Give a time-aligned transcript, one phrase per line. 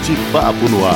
[0.00, 0.94] Bate-Papo no Ar.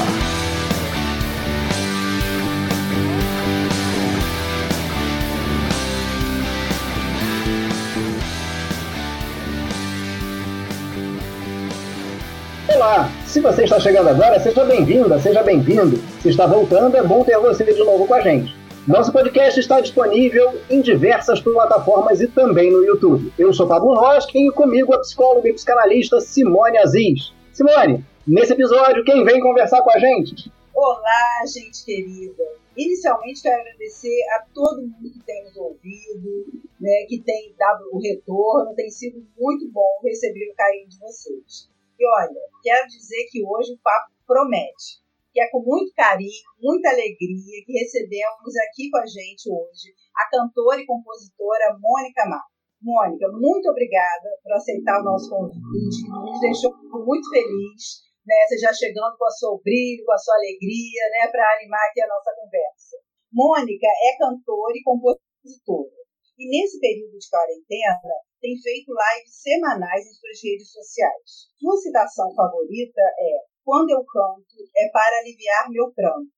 [12.74, 13.10] Olá!
[13.26, 15.98] Se você está chegando agora, seja bem-vinda, seja bem-vindo.
[16.22, 18.56] Se está voltando, é bom ter você de novo com a gente.
[18.88, 23.30] Nosso podcast está disponível em diversas plataformas e também no YouTube.
[23.38, 27.34] Eu sou Pablo Roskin e comigo a psicóloga e psicanalista Simone Aziz.
[27.52, 30.50] Simone, nesse episódio, quem vem conversar com a gente?
[30.74, 32.42] Olá, gente querida.
[32.76, 36.46] Inicialmente, quero agradecer a todo mundo que tem nos ouvido,
[36.80, 38.74] né, que tem dado o retorno.
[38.74, 41.70] Tem sido muito bom receber o carinho de vocês.
[41.98, 45.04] E olha, quero dizer que hoje o papo promete
[45.34, 46.30] que é com muito carinho,
[46.62, 52.44] muita alegria que recebemos aqui com a gente hoje a cantora e compositora Mônica Mar.
[52.80, 56.72] Mônica, muito obrigada por aceitar o nosso convite, nos deixou
[57.04, 58.36] muito feliz, né?
[58.48, 61.30] Você já chegando com o seu brilho, com a sua alegria, né?
[61.30, 62.96] Para animar aqui a nossa conversa.
[63.32, 66.04] Mônica é cantora e compositora.
[66.38, 71.48] E nesse período de quarentena, tem feito lives semanais em suas redes sociais.
[71.58, 76.30] Sua citação favorita é quando eu canto, é para aliviar meu pranto,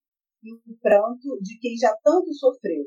[0.45, 2.87] e o pranto de quem já tanto sofreu.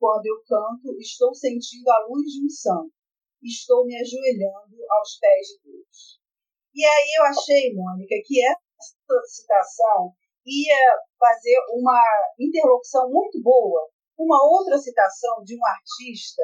[0.00, 2.92] Quando eu canto, estou sentindo a luz de um santo,
[3.42, 6.20] estou me ajoelhando aos pés de Deus.
[6.78, 10.14] E aí eu achei, Mônica, que essa citação
[10.46, 10.78] ia
[11.18, 12.00] fazer uma
[12.38, 16.42] interlocução muito boa uma outra citação de um artista,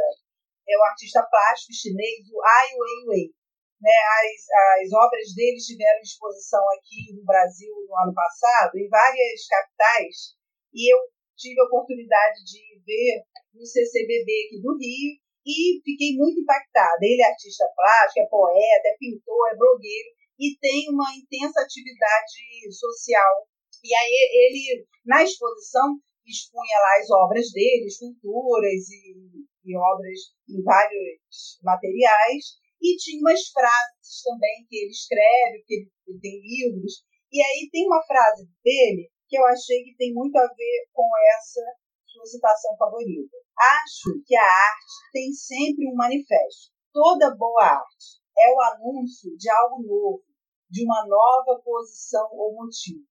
[0.66, 3.34] é o artista plástico chinês, o Ai Weiwei,
[3.82, 9.46] né, as, as obras deles tiveram exposição aqui no Brasil no ano passado, em várias
[9.48, 10.38] capitais,
[10.72, 10.98] e eu
[11.36, 17.02] tive a oportunidade de ver no CCBB aqui do Rio e fiquei muito impactada.
[17.02, 22.72] Ele é artista plástico, é poeta, é pintor, é blogueiro e tem uma intensa atividade
[22.72, 23.48] social.
[23.82, 30.18] E aí ele, na exposição, expunha lá as obras dele, esculturas e, e obras
[30.48, 37.05] em vários materiais, e tinha umas frases também que ele escreve, que ele, tem livros.
[37.33, 41.08] E aí tem uma frase dele que eu achei que tem muito a ver com
[41.36, 41.62] essa
[42.06, 43.36] sua citação favorita.
[43.58, 46.72] Acho que a arte tem sempre um manifesto.
[46.92, 50.24] Toda boa arte é o anúncio de algo novo,
[50.70, 53.05] de uma nova posição ou motivo.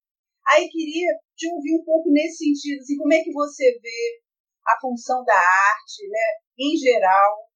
[0.46, 4.22] Aí queria te ouvir um pouco nesse sentido, assim, como é que você vê
[4.66, 7.48] a função da arte, né, em geral,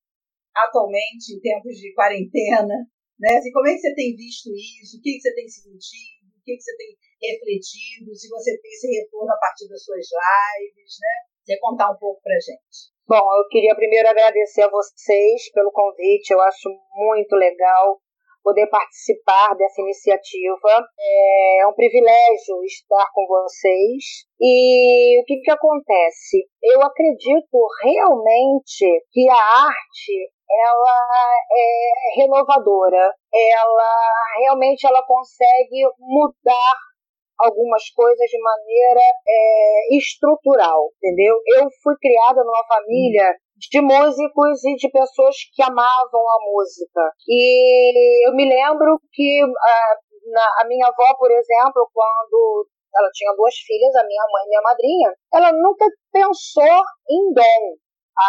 [0.56, 2.88] atualmente, em tempos de quarentena?
[3.18, 3.36] Né?
[3.36, 4.96] Assim, como é que você tem visto isso?
[4.96, 6.30] O que, que você tem sentido?
[6.38, 8.14] O que, que você tem refletido?
[8.14, 11.14] Se você tem esse retorno a partir das suas lives, né?
[11.44, 12.94] Você contar um pouco pra gente.
[13.08, 16.30] Bom, eu queria primeiro agradecer a vocês pelo convite.
[16.30, 17.96] Eu acho muito legal
[18.44, 20.86] poder participar dessa iniciativa.
[21.58, 24.26] É um privilégio estar com vocês.
[24.38, 26.50] E o que, que acontece?
[26.62, 36.74] Eu acredito realmente que a arte ela é renovadora, ela realmente ela consegue mudar
[37.40, 41.36] algumas coisas de maneira é, estrutural, entendeu?
[41.56, 47.00] Eu fui criada numa família de músicos e de pessoas que amavam a música.
[47.28, 49.96] E eu me lembro que a,
[50.30, 54.48] na, a minha avó, por exemplo, quando ela tinha duas filhas, a minha mãe e
[54.48, 57.76] minha madrinha, ela nunca pensou em dom.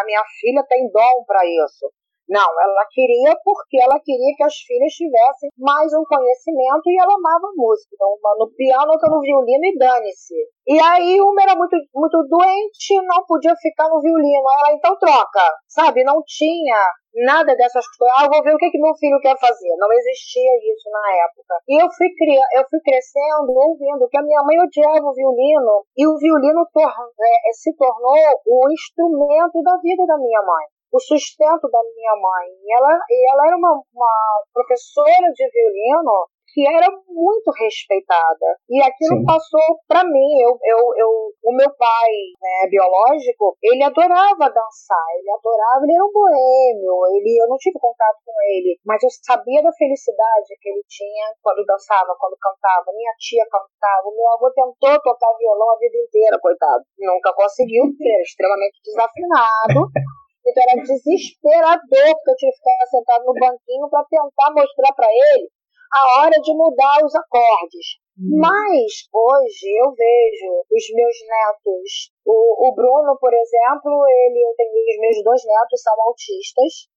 [0.02, 1.92] A minha filha tem dom para isso.
[2.30, 7.18] Não, ela queria porque ela queria que as filhas tivessem mais um conhecimento e ela
[7.18, 7.90] amava música.
[7.96, 10.38] Então, no piano, outra no violino e dane-se.
[10.68, 14.46] E aí, uma era muito, muito doente, não podia ficar no violino.
[14.46, 16.04] Ela, então troca, sabe?
[16.04, 16.78] Não tinha
[17.26, 18.16] nada dessas coisas.
[18.22, 19.74] Ah, vou ver o que, que meu filho quer fazer.
[19.82, 21.58] Não existia isso na época.
[21.68, 22.14] E eu fui,
[22.54, 25.82] eu fui crescendo, ouvindo que a minha mãe odiava o violino.
[25.98, 28.14] E o violino tor é, se tornou
[28.46, 32.48] o instrumento da vida da minha mãe o sustento da minha mãe.
[32.64, 38.58] E ela, e ela era uma, uma professora de violino que era muito respeitada.
[38.70, 39.26] E aquilo Sim.
[39.26, 40.42] passou para mim.
[40.42, 41.10] Eu, eu, eu,
[41.46, 47.38] o meu pai, né, biológico, ele adorava dançar, ele adorava, ele era um boêmio, ele,
[47.42, 51.66] eu não tive contato com ele, mas eu sabia da felicidade que ele tinha quando
[51.66, 52.92] dançava, quando cantava.
[52.96, 56.84] Minha tia cantava, meu avô tentou tocar violão a vida inteira, coitado.
[56.98, 59.88] Nunca conseguiu, era extremamente desafinado.
[60.50, 65.08] Então era desesperador, porque eu tinha que ficar sentado no banquinho para tentar mostrar para
[65.08, 65.50] ele
[65.94, 67.98] a hora de mudar os acordes.
[68.18, 68.38] Hum.
[68.42, 74.70] Mas hoje eu vejo os meus netos, o, o Bruno, por exemplo, ele, eu tenho
[74.70, 76.90] os meus dois netos são autistas,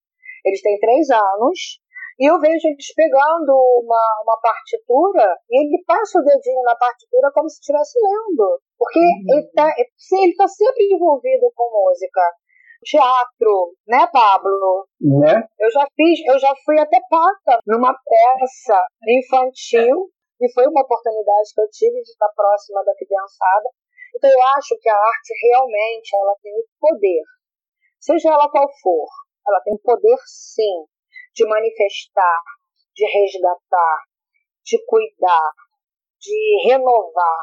[0.44, 1.78] eles têm três anos,
[2.18, 3.52] E eu vejo eles pegando
[3.82, 8.60] uma, uma partitura e ele passa o dedinho na partitura como se estivesse lendo.
[8.78, 9.24] Porque uhum.
[9.32, 9.66] ele está
[10.22, 12.20] ele tá sempre envolvido com música.
[12.84, 14.86] Teatro, né, Pablo?
[15.00, 15.46] Né?
[15.58, 21.54] Eu já fiz, eu já fui até pata numa peça infantil e foi uma oportunidade
[21.54, 23.70] que eu tive de estar próxima da criançada.
[24.14, 27.22] Então eu acho que a arte realmente ela tem o poder,
[27.98, 29.08] seja ela qual for,
[29.46, 30.84] ela tem o poder sim
[31.34, 32.42] de manifestar,
[32.94, 33.98] de resgatar,
[34.64, 35.50] de cuidar,
[36.20, 37.42] de renovar,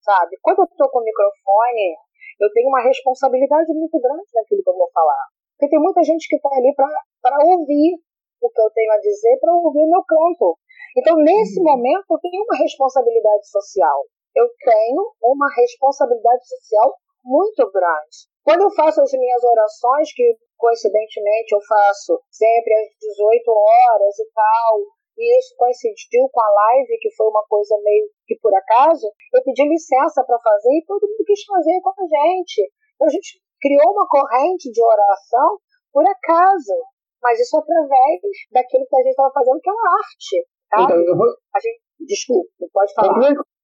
[0.00, 0.38] sabe?
[0.40, 1.96] Quando eu estou com o microfone,
[2.40, 5.24] eu tenho uma responsabilidade muito grande naquilo que eu vou falar.
[5.54, 7.98] Porque tem muita gente que está ali para ouvir
[8.42, 10.58] o que eu tenho a dizer, para ouvir o meu canto.
[10.96, 11.64] Então, nesse uhum.
[11.64, 14.04] momento, eu tenho uma responsabilidade social.
[14.34, 16.94] Eu tenho uma responsabilidade social
[17.24, 18.28] muito grande.
[18.44, 24.28] Quando eu faço as minhas orações, que coincidentemente eu faço sempre às 18 horas e
[24.34, 24.72] tal,
[25.16, 29.42] e isso coincidiu com a live, que foi uma coisa meio que por acaso, eu
[29.42, 32.72] pedi licença para fazer e todo mundo quis fazer com a gente.
[32.94, 35.58] Então a gente criou uma corrente de oração
[35.92, 36.74] por acaso,
[37.22, 38.20] mas isso através
[38.50, 40.36] daquilo que a gente estava fazendo, que é uma arte.
[40.70, 40.82] Tá?
[40.82, 41.26] Então, eu vou...
[41.26, 43.14] a gente, desculpa, pode falar.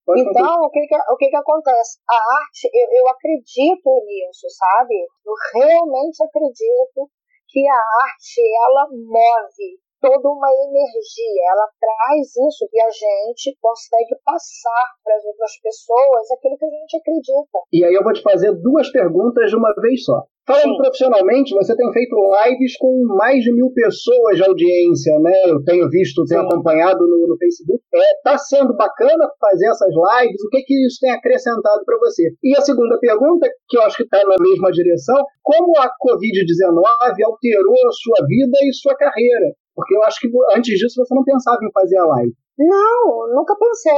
[0.06, 1.98] Pode então, o que que, o que que acontece?
[2.08, 4.96] A arte, eu, eu acredito nisso, sabe?
[5.26, 7.10] Eu realmente acredito
[7.48, 14.16] que a arte, ela move toda uma energia, ela traz isso e a gente consegue
[14.24, 17.58] passar para as outras pessoas aquilo que a gente acredita.
[17.72, 20.24] E aí eu vou te fazer duas perguntas de uma vez só.
[20.46, 20.78] Falando Sim.
[20.78, 25.32] profissionalmente, você tem feito lives com mais de mil pessoas de audiência, né?
[25.46, 26.46] Eu tenho visto, tenho Sim.
[26.48, 27.80] acompanhado no, no Facebook.
[27.94, 30.42] É, tá sendo bacana fazer essas lives?
[30.42, 32.32] O que que isso tem acrescentado para você?
[32.42, 36.82] E a segunda pergunta, que eu acho que está na mesma direção, como a Covid-19
[37.26, 39.54] alterou a sua vida e sua carreira?
[39.74, 42.34] Porque eu acho que antes disso você não pensava em fazer a live.
[42.58, 43.92] Não, nunca pensei.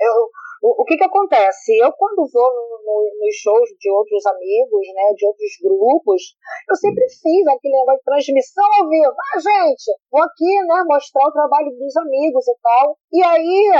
[0.00, 0.30] Eu,
[0.62, 1.76] o, o que que acontece?
[1.78, 6.22] Eu quando vou no, no, nos shows de outros amigos, né, de outros grupos,
[6.70, 9.10] eu sempre fiz aquele negócio de transmissão ao vivo.
[9.10, 12.96] Ah, gente, vou aqui, né, mostrar o trabalho dos amigos e tal.
[13.12, 13.72] E aí,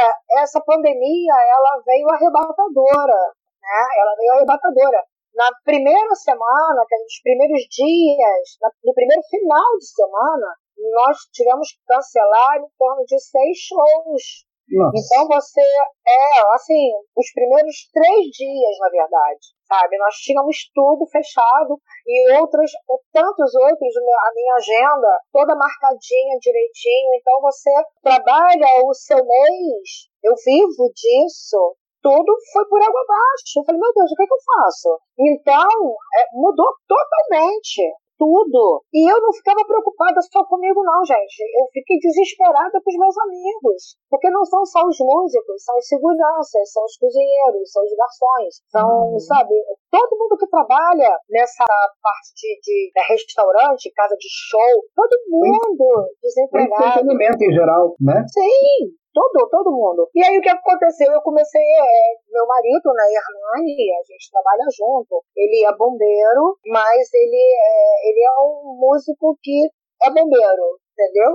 [0.43, 3.21] essa pandemia, ela veio arrebatadora,
[3.63, 3.81] né?
[3.99, 5.03] Ela veio arrebatadora.
[5.35, 10.49] Na primeira semana, nos primeiros dias, no primeiro final de semana,
[10.79, 14.47] nós tivemos que cancelar em torno de seis shows.
[14.69, 14.99] Nossa.
[14.99, 19.97] Então você é, assim, os primeiros três dias, na verdade, sabe?
[19.97, 22.73] Nós tínhamos tudo fechado e outros,
[23.13, 27.15] tantos outros, a minha agenda toda marcadinha direitinho.
[27.15, 27.71] Então você
[28.03, 31.77] trabalha o seu mês, eu vivo disso.
[32.03, 33.59] Tudo foi por água abaixo.
[33.59, 35.01] Eu falei, meu Deus, o que, é que eu faço?
[35.19, 37.83] Então, é, mudou totalmente
[38.19, 38.83] tudo.
[38.93, 41.41] E eu não ficava preocupada só comigo, não, gente.
[41.57, 43.97] Eu fiquei desesperada com os meus amigos.
[44.11, 48.55] Porque não são só os músicos, são os seguranças, são os cozinheiros, são os garçons,
[48.69, 49.19] são, uhum.
[49.21, 49.55] sabe,
[49.91, 51.65] todo mundo que trabalha nessa
[52.03, 57.01] parte de, de, de restaurante, casa de show, todo mundo desempregado.
[57.01, 58.25] Entretenimento em geral, né?
[58.29, 60.05] Sim, todo, todo mundo.
[60.15, 61.11] E aí o que aconteceu?
[61.11, 65.25] Eu comecei, é, meu marido, né, Hernani, a gente trabalha junto.
[65.35, 69.65] Ele é bombeiro, mas ele é, ele é um músico que
[70.05, 71.33] é bombeiro, entendeu?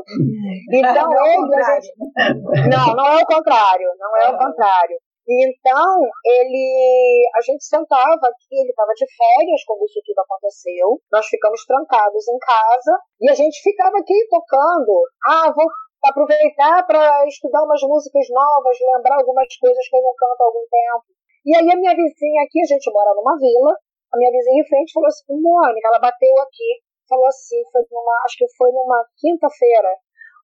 [0.72, 2.70] Então não é ele, a gente...
[2.70, 4.98] não, não é o contrário, não é o contrário.
[5.28, 11.00] Então, ele, a gente sentava aqui, ele estava de férias quando isso tudo aconteceu.
[11.12, 14.92] Nós ficamos trancados em casa e a gente ficava aqui tocando.
[15.26, 15.66] Ah, vou
[16.04, 20.66] aproveitar para estudar umas músicas novas, lembrar algumas coisas que eu não canto há algum
[20.70, 21.06] tempo.
[21.46, 23.74] E aí a minha vizinha aqui, a gente mora numa vila,
[24.14, 28.14] a minha vizinha em frente falou assim, Mônica, ela bateu aqui, falou assim, foi numa,
[28.26, 29.90] acho que foi numa quinta-feira,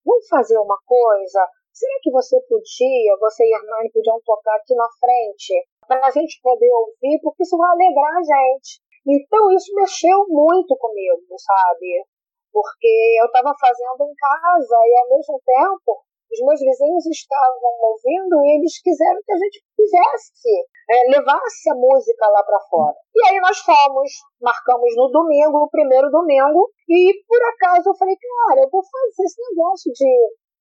[0.05, 1.45] vamos fazer uma coisa?
[1.73, 5.53] Será que você podia, você e a Hernani podiam tocar aqui na frente,
[5.87, 8.81] para a gente poder ouvir, porque isso vai alegrar a gente.
[9.07, 12.03] Então isso mexeu muito comigo, sabe?
[12.51, 18.35] Porque eu estava fazendo em casa e ao mesmo tempo os meus vizinhos estavam ouvindo
[18.43, 20.51] e eles quiseram que a gente fizesse,
[20.91, 22.95] é, levasse a música lá para fora.
[23.15, 24.11] E aí nós fomos,
[24.41, 29.23] marcamos no domingo, o primeiro domingo, e por acaso eu falei, cara, eu vou fazer
[29.23, 30.11] esse negócio de,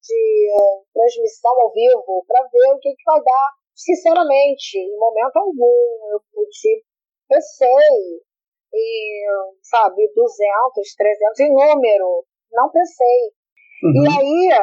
[0.03, 3.51] de é, transmissão ao vivo para ver o que, que vai dar.
[3.75, 6.85] Sinceramente, em momento algum, eu pude,
[7.29, 8.23] pensei,
[8.77, 9.27] e,
[9.63, 12.25] sabe, 200, 300 em número.
[12.53, 13.33] Não pensei.
[13.83, 14.05] Uhum.
[14.05, 14.59] E aí,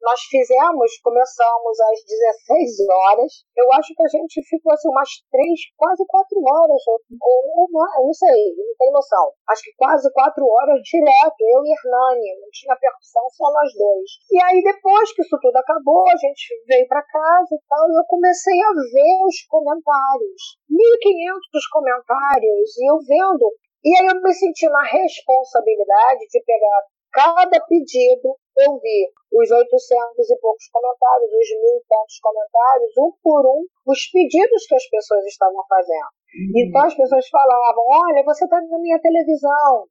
[0.00, 3.32] nós fizemos, começamos às 16 horas.
[3.56, 8.14] Eu acho que a gente ficou assim umas três, quase quatro horas, ou, mais, não
[8.14, 9.32] sei, não tenho noção.
[9.50, 14.10] Acho que quase quatro horas direto, eu e Hernani, não tinha percussão, só nós dois.
[14.30, 17.98] E aí depois que isso tudo acabou, a gente veio para casa e tal, e
[17.98, 20.58] eu comecei a ver os comentários.
[20.70, 21.38] 1.500
[21.72, 23.50] comentários, e eu vendo.
[23.84, 26.82] E aí eu me senti na responsabilidade de pegar
[27.18, 33.10] cada pedido, eu vi os 800 e poucos comentários, os mil e tantos comentários, um
[33.20, 36.14] por um, os pedidos que as pessoas estavam fazendo.
[36.30, 36.62] Uhum.
[36.62, 39.90] Então as pessoas falavam: Olha, você está na minha televisão.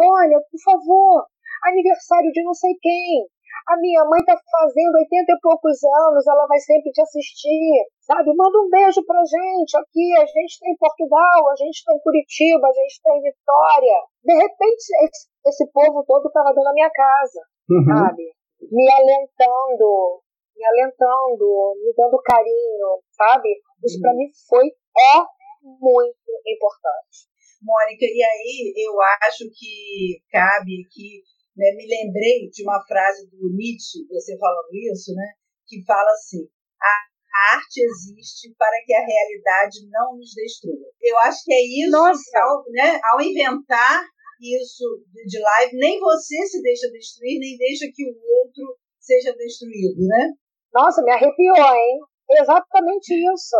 [0.00, 1.26] Olha, por favor,
[1.68, 3.28] aniversário de não sei quem.
[3.68, 8.34] A minha mãe está fazendo 80 e poucos anos, ela vai sempre te assistir, sabe?
[8.34, 10.08] Manda um beijo pra gente aqui.
[10.16, 13.98] A gente está em Portugal, a gente está em Curitiba, a gente está em Vitória.
[14.24, 17.84] De repente, esse, esse povo todo estava dentro da minha casa, uhum.
[17.84, 18.32] sabe?
[18.70, 20.22] Me alentando,
[20.56, 23.48] me alentando, me dando carinho, sabe?
[23.84, 24.02] Isso uhum.
[24.02, 25.18] para mim foi é
[25.62, 27.30] muito importante.
[27.62, 31.22] Mônica, e aí eu acho que cabe aqui
[31.54, 31.68] né?
[31.76, 35.34] Me lembrei de uma frase do Nietzsche, você falando isso, né?
[35.72, 36.44] que fala assim:
[36.80, 40.92] a arte existe para que a realidade não nos destrua.
[41.00, 42.38] Eu acho que é isso, Nossa.
[42.38, 44.04] ao, né, ao inventar
[44.42, 44.84] isso
[45.26, 50.32] de live, nem você se deixa destruir, nem deixa que o outro seja destruído, né?
[50.74, 52.00] Nossa, me arrepiou, hein?
[52.30, 53.56] Exatamente isso.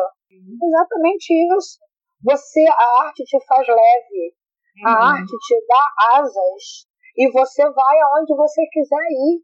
[0.64, 1.78] Exatamente isso.
[2.24, 4.34] Você, a arte te faz leve.
[4.84, 5.02] A uhum.
[5.20, 6.86] arte te dá asas
[7.16, 9.42] e você vai aonde você quiser ir.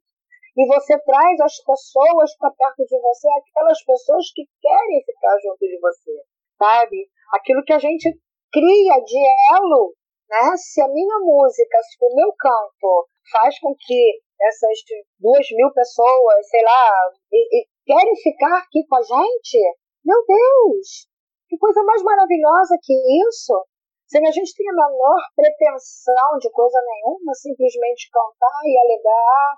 [0.56, 5.60] E você traz as pessoas para perto de você, aquelas pessoas que querem ficar junto
[5.60, 6.10] de você,
[6.58, 7.08] sabe?
[7.32, 8.18] Aquilo que a gente
[8.50, 9.18] cria de
[9.54, 9.94] elo,
[10.28, 10.56] né?
[10.56, 14.78] Se a minha música, se o meu canto faz com que essas
[15.18, 19.58] duas mil pessoas, sei lá, e, e querem ficar aqui com a gente,
[20.04, 21.08] meu Deus,
[21.48, 22.94] que coisa mais maravilhosa que
[23.28, 23.66] isso,
[24.06, 29.56] sem a gente ter a menor pretensão de coisa nenhuma, simplesmente cantar e alegar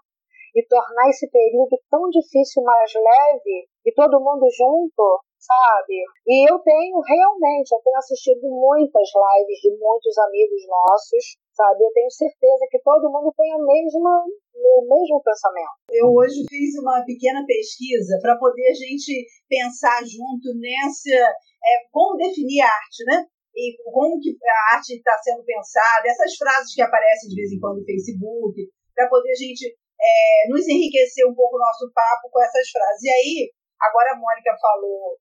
[0.54, 6.04] e tornar esse período tão difícil mais leve e todo mundo junto, sabe?
[6.28, 11.84] E eu tenho realmente, eu tenho assistido muitas lives de muitos amigos nossos, sabe?
[11.84, 15.80] Eu tenho certeza que todo mundo tem a mesma, o mesmo pensamento.
[15.90, 22.16] Eu hoje fiz uma pequena pesquisa para poder a gente pensar junto nessa é, como
[22.16, 23.26] definir arte, né?
[23.54, 27.58] e como que a arte está sendo pensada, essas frases que aparecem de vez em
[27.58, 28.54] quando no Facebook,
[28.94, 33.02] para poder a gente é, nos enriquecer um pouco o nosso papo com essas frases.
[33.02, 35.18] E aí, agora a Mônica falou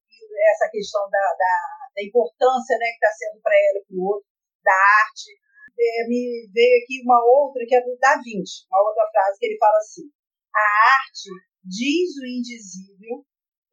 [0.51, 1.55] essa questão da, da,
[1.95, 4.27] da importância né, que está sendo para ela e para o outro,
[4.63, 5.31] da arte.
[5.79, 9.45] É, me veio aqui uma outra que é do Da Vinci, uma outra frase que
[9.45, 10.11] ele fala assim:
[10.51, 10.65] a
[10.99, 11.29] arte
[11.63, 13.23] diz o indizível,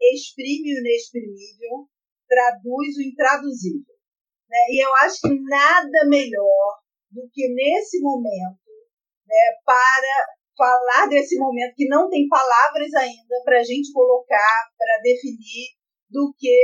[0.01, 1.91] exprime o inexprimível,
[2.29, 3.95] traduz o intraduzível.
[4.49, 4.59] Né?
[4.71, 6.79] E eu acho que nada melhor
[7.11, 8.71] do que nesse momento
[9.27, 15.03] né, para falar desse momento que não tem palavras ainda para a gente colocar, para
[15.03, 15.75] definir
[16.11, 16.55] do que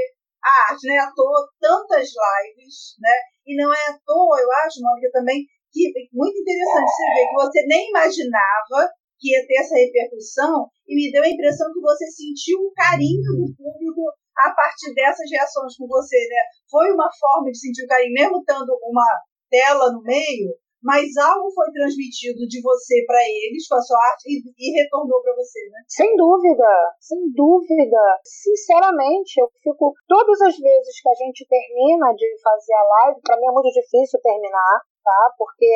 [0.43, 0.87] a arte.
[0.87, 3.15] Não é à toa tantas lives, né?
[3.47, 7.35] E não é à toa, eu acho, Mônica, também, que muito interessante você ver que
[7.35, 12.07] você nem imaginava que ia ter essa repercussão e me deu a impressão que você
[12.11, 14.03] sentiu o carinho do público
[14.37, 16.43] a partir dessas reações com você, né?
[16.69, 19.07] Foi uma forma de sentir o carinho, mesmo estando uma
[19.49, 20.51] tela no meio,
[20.83, 25.23] mas algo foi transmitido de você para eles com a sua arte e, e retornou
[25.23, 25.79] para você, né?
[25.87, 28.03] Sem dúvida, sem dúvida.
[28.25, 33.37] Sinceramente, eu fico todas as vezes que a gente termina de fazer a live, para
[33.39, 35.35] mim é muito difícil terminar, tá?
[35.39, 35.71] Porque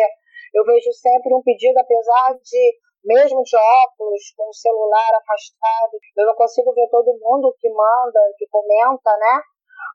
[0.55, 5.95] eu vejo sempre um pedido, apesar de mesmo de óculos, com o celular afastado.
[6.17, 9.41] Eu não consigo ver todo mundo que manda, que comenta, né?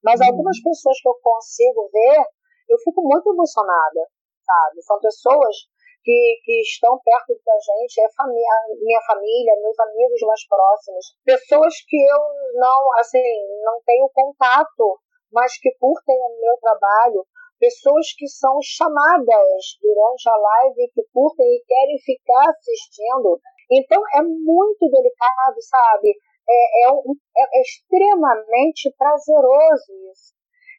[0.04, 0.28] Mas uhum.
[0.28, 2.24] algumas pessoas que eu consigo ver,
[2.70, 4.08] eu fico muito emocionada,
[4.52, 4.82] sabe?
[4.84, 5.56] São pessoas
[6.04, 8.50] que, que estão perto da gente, é família,
[8.82, 12.20] minha família, meus amigos mais próximos, pessoas que eu
[12.60, 13.24] não, assim,
[13.64, 15.00] não tenho contato,
[15.32, 17.26] mas que curtem o meu trabalho,
[17.60, 23.40] pessoas que são chamadas durante a live, que curtem e querem ficar assistindo.
[23.70, 26.18] Então é muito delicado, sabe?
[26.50, 30.34] É, é, é, é extremamente prazeroso isso.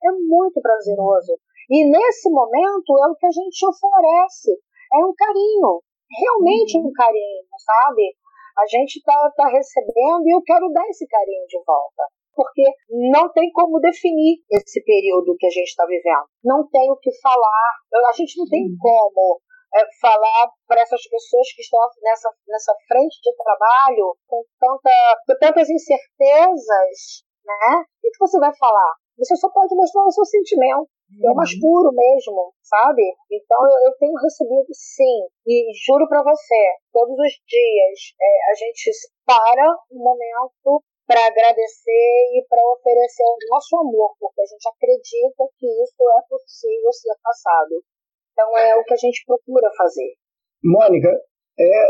[0.04, 1.38] É muito prazeroso.
[1.72, 4.52] E nesse momento é o que a gente oferece.
[4.92, 5.80] É um carinho.
[6.12, 8.12] Realmente um carinho, sabe?
[8.58, 12.64] A gente está tá recebendo e eu quero dar esse carinho de volta porque
[13.12, 16.24] não tem como definir esse período que a gente está vivendo.
[16.42, 17.72] Não tem o que falar,
[18.08, 18.76] a gente não tem uhum.
[18.80, 19.40] como
[19.74, 24.90] é, falar para essas pessoas que estão nessa, nessa frente de trabalho com, tanta,
[25.26, 27.84] com tantas incertezas, né?
[28.04, 28.94] O que você vai falar?
[29.18, 30.88] Você só pode mostrar o seu sentimento.
[31.20, 31.60] É o mais uhum.
[31.60, 33.02] puro mesmo, sabe?
[33.30, 35.28] Então eu, eu tenho recebido sim.
[35.46, 38.90] E juro para você, todos os dias é, a gente
[39.26, 45.44] para um momento para agradecer e para oferecer o nosso amor, porque a gente acredita
[45.58, 47.84] que isso é possível ser passado.
[48.32, 50.14] Então é o que a gente procura fazer.
[50.64, 51.08] Mônica,
[51.58, 51.88] é,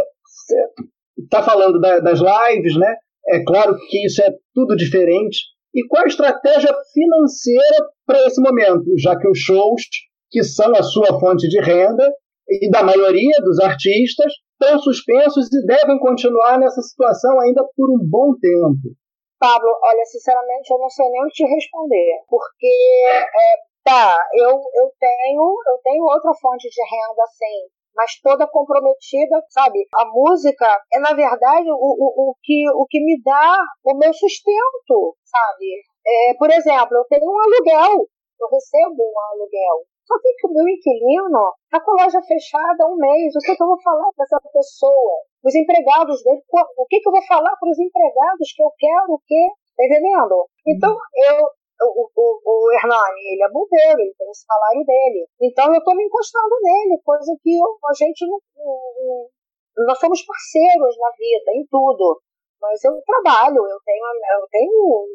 [1.19, 2.97] está falando da, das lives, né?
[3.29, 5.38] É claro que isso é tudo diferente.
[5.75, 9.83] E qual a estratégia financeira para esse momento, já que os shows,
[10.31, 12.12] que são a sua fonte de renda,
[12.49, 17.99] e da maioria dos artistas, estão suspensos e devem continuar nessa situação ainda por um
[18.02, 18.95] bom tempo?
[19.38, 22.67] Pablo, olha, sinceramente, eu não sei nem te responder, porque
[23.09, 29.43] é, tá, eu, eu tenho eu tenho outra fonte de renda, sim, mas toda comprometida,
[29.51, 29.87] sabe?
[29.97, 34.13] A música é, na verdade, o, o, o, que, o que me dá o meu
[34.13, 35.83] sustento, sabe?
[36.07, 38.07] É, por exemplo, eu tenho um aluguel,
[38.41, 39.87] eu recebo um aluguel.
[40.05, 43.35] Só que o meu inquilino tá com a loja fechada há um mês.
[43.37, 45.15] O que, que eu vou falar para essa pessoa?
[45.45, 46.43] Os empregados dele,
[46.77, 49.49] o que, que eu vou falar para os empregados que eu quero o quê?
[49.77, 50.49] Tá entendendo?
[50.67, 51.49] Então, eu,
[51.83, 55.27] o, o, o Hernani, ele é bombeiro, ele tem o salário dele.
[55.41, 60.23] Então eu estou me encostando nele, coisa que eu, a gente não, não, Nós somos
[60.23, 62.23] parceiros na vida, em tudo.
[62.61, 64.05] Mas eu trabalho, eu tenho,
[64.39, 65.07] eu tenho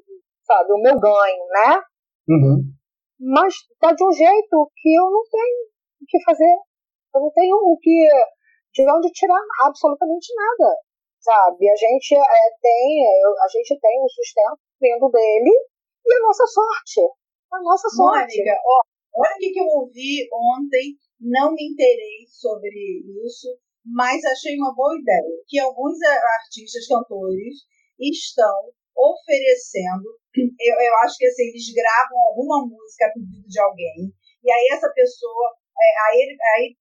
[0.48, 1.84] sabe, o meu ganho, né?
[2.30, 2.64] Uhum.
[3.20, 5.60] Mas tá de um jeito que eu não tenho
[6.02, 6.58] o que fazer.
[7.14, 8.08] Eu não tenho o que.
[8.74, 10.76] de onde tirar absolutamente nada.
[11.20, 11.70] Sabe?
[11.70, 15.52] A gente é, tem, a gente tem um sustento vindo dele
[16.08, 17.02] e a nossa sorte.
[17.52, 18.38] A nossa sorte.
[18.38, 18.82] Mônica, ó,
[19.16, 22.70] olha o que eu ouvi ontem, não me interei sobre
[23.26, 23.48] isso,
[23.86, 25.44] mas achei uma boa ideia.
[25.48, 27.66] Que alguns artistas, cantores,
[28.00, 30.08] estão oferecendo.
[30.38, 34.68] Eu, eu acho que assim, eles gravam alguma música a pedido de alguém, e aí
[34.72, 35.56] essa pessoa.
[35.78, 36.76] É, aí,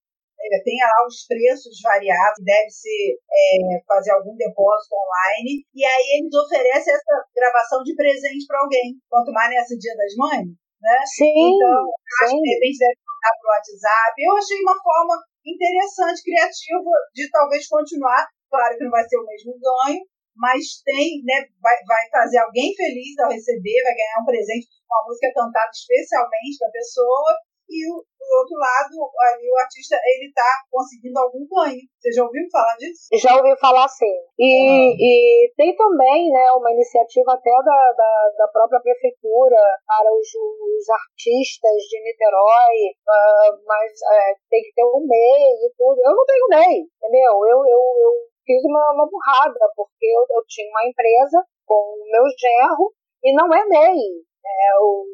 [0.55, 6.05] aí tem lá os preços variados, deve ser é, fazer algum depósito online, e aí
[6.19, 10.47] eles oferecem essa gravação de presente para alguém, quanto mais nesse Dia das Mães,
[10.81, 10.97] né?
[11.05, 12.23] Sim, então, sim.
[12.23, 14.13] acho que de repente deve mandar para o WhatsApp.
[14.17, 18.27] Eu achei uma forma interessante, criativa, de talvez continuar.
[18.49, 20.01] Claro que não vai ser o mesmo ganho,
[20.37, 25.03] mas tem, né, vai, vai fazer alguém feliz ao receber, vai ganhar um presente, uma
[25.09, 27.31] música cantada especialmente para a pessoa,
[27.69, 28.95] e o, do outro lado,
[29.31, 31.79] ali o artista ele está conseguindo algum ganho.
[31.99, 33.07] Você já ouviu falar disso?
[33.15, 34.15] Já ouvi falar sim.
[34.37, 34.95] E, ah.
[34.99, 40.85] e tem também né, uma iniciativa até da, da, da própria prefeitura para os, os
[40.89, 42.77] artistas de Niterói,
[43.07, 45.99] uh, mas uh, tem que ter um MEI e tudo.
[46.03, 47.33] Eu não tenho MEI, entendeu?
[47.47, 48.11] Eu, eu, eu
[48.45, 52.91] fiz uma, uma burrada, porque eu, eu tinha uma empresa com o meu genro
[53.23, 54.27] e não é MEI.
[54.47, 55.05] É, o,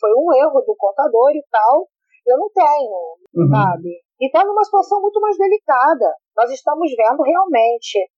[0.00, 1.88] foi um erro do contador e tal.
[2.26, 3.48] Eu não tenho, uhum.
[3.48, 3.88] sabe?
[4.20, 6.12] E está numa situação muito mais delicada.
[6.36, 8.10] Nós estamos vendo realmente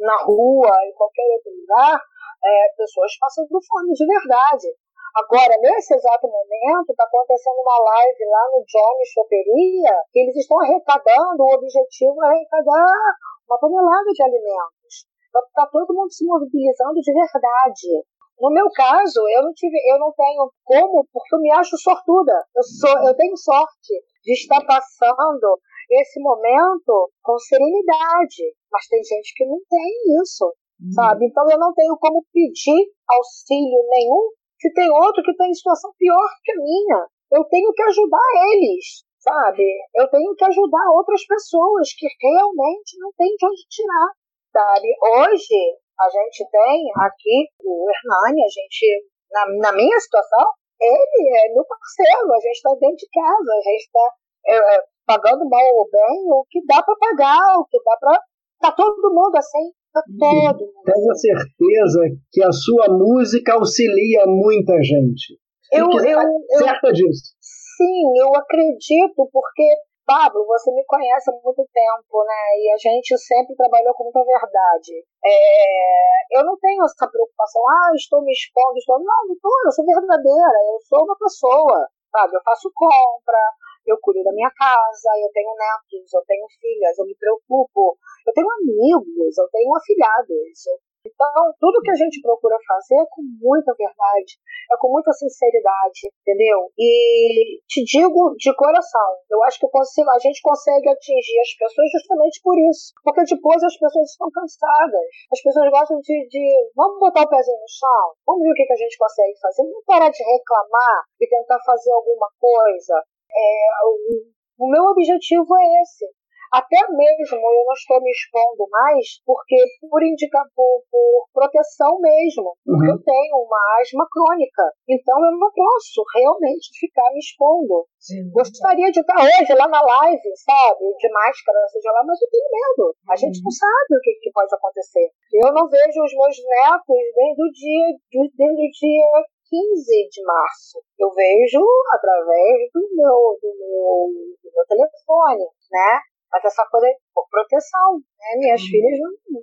[0.00, 1.98] na rua, em qualquer outro lugar,
[2.44, 4.68] é, pessoas passando fome de verdade.
[5.14, 10.58] Agora, nesse exato momento, está acontecendo uma live lá no Johnny Choperia, que eles estão
[10.60, 13.14] arrecadando, o objetivo é arrecadar
[13.48, 15.06] uma tonelada de alimentos.
[15.34, 18.06] Está então, todo mundo se mobilizando de verdade.
[18.40, 22.32] No meu caso, eu não tive, eu não tenho como, porque eu me acho sortuda.
[22.54, 25.58] Eu sou, eu tenho sorte de estar passando
[25.90, 30.46] esse momento com serenidade, mas tem gente que não tem isso,
[30.80, 30.92] hum.
[30.92, 31.26] sabe?
[31.26, 36.28] Então eu não tenho como pedir auxílio nenhum se tem outro que tem situação pior
[36.42, 37.06] que a minha.
[37.30, 39.66] Eu tenho que ajudar eles, sabe?
[39.94, 44.08] Eu tenho que ajudar outras pessoas que realmente não têm de onde tirar,
[44.52, 44.88] sabe?
[45.02, 50.44] Hoje a gente tem aqui o Hernani, a gente, na, na minha situação,
[50.80, 54.06] ele é meu parceiro, a gente está dentro de casa, a gente está
[54.46, 58.20] é, é, pagando mal ou bem o que dá para pagar, o que dá para.
[58.60, 60.72] Tá todo mundo assim, tá todo mundo.
[60.84, 61.28] Tenho assim.
[61.28, 62.00] certeza
[62.32, 65.38] que a sua música auxilia muita gente.
[65.72, 67.34] Eu, eu, eu, certa disso.
[67.40, 69.66] Sim, eu acredito, porque
[70.06, 72.42] Pablo, você me conhece há muito tempo, né?
[72.60, 75.04] E a gente sempre trabalhou com muita verdade.
[75.24, 78.98] É, eu não tenho essa preocupação, ah, estou me expondo, estou.
[78.98, 82.36] Não, não estou, eu sou verdadeira, eu sou uma pessoa, sabe?
[82.36, 83.40] Eu faço compra,
[83.86, 88.32] eu cuido da minha casa, eu tenho netos, eu tenho filhas, eu me preocupo, eu
[88.32, 90.68] tenho amigos, eu tenho afilhados.
[91.04, 94.40] Então, tudo que a gente procura fazer é com muita verdade,
[94.72, 96.72] é com muita sinceridade, entendeu?
[96.78, 101.88] E te digo de coração, eu acho que consigo, a gente consegue atingir as pessoas
[101.92, 102.92] justamente por isso.
[103.04, 105.06] Porque depois as pessoas estão cansadas.
[105.30, 108.64] As pessoas gostam de, de vamos botar o pezinho no chão, vamos ver o que,
[108.64, 113.04] que a gente consegue fazer, vamos parar de reclamar e tentar fazer alguma coisa.
[113.28, 116.06] É, o, o meu objetivo é esse
[116.54, 119.56] até mesmo eu não estou me expondo mais porque
[119.90, 122.54] por indicar por, por proteção mesmo.
[122.64, 122.94] Porque uhum.
[122.94, 124.62] eu tenho uma asma crônica.
[124.88, 127.86] Então eu não posso realmente ficar me expondo.
[127.98, 128.30] Sim.
[128.30, 130.84] Gostaria de estar hoje lá na live, sabe?
[130.94, 132.94] De máscara, seja lá, mas eu tenho medo.
[133.10, 133.58] A gente não uhum.
[133.58, 135.10] sabe o que, que pode acontecer.
[135.32, 137.86] Eu não vejo os meus netos desde o dia,
[138.30, 139.10] desde o dia
[139.50, 140.82] 15 de março.
[140.98, 141.62] Eu vejo
[141.92, 144.10] através do meu, do meu,
[144.42, 146.00] do meu telefone, né?
[146.34, 148.34] Mas essa coisa é por proteção, né?
[148.42, 148.66] Minhas uhum.
[148.66, 149.42] filhas não.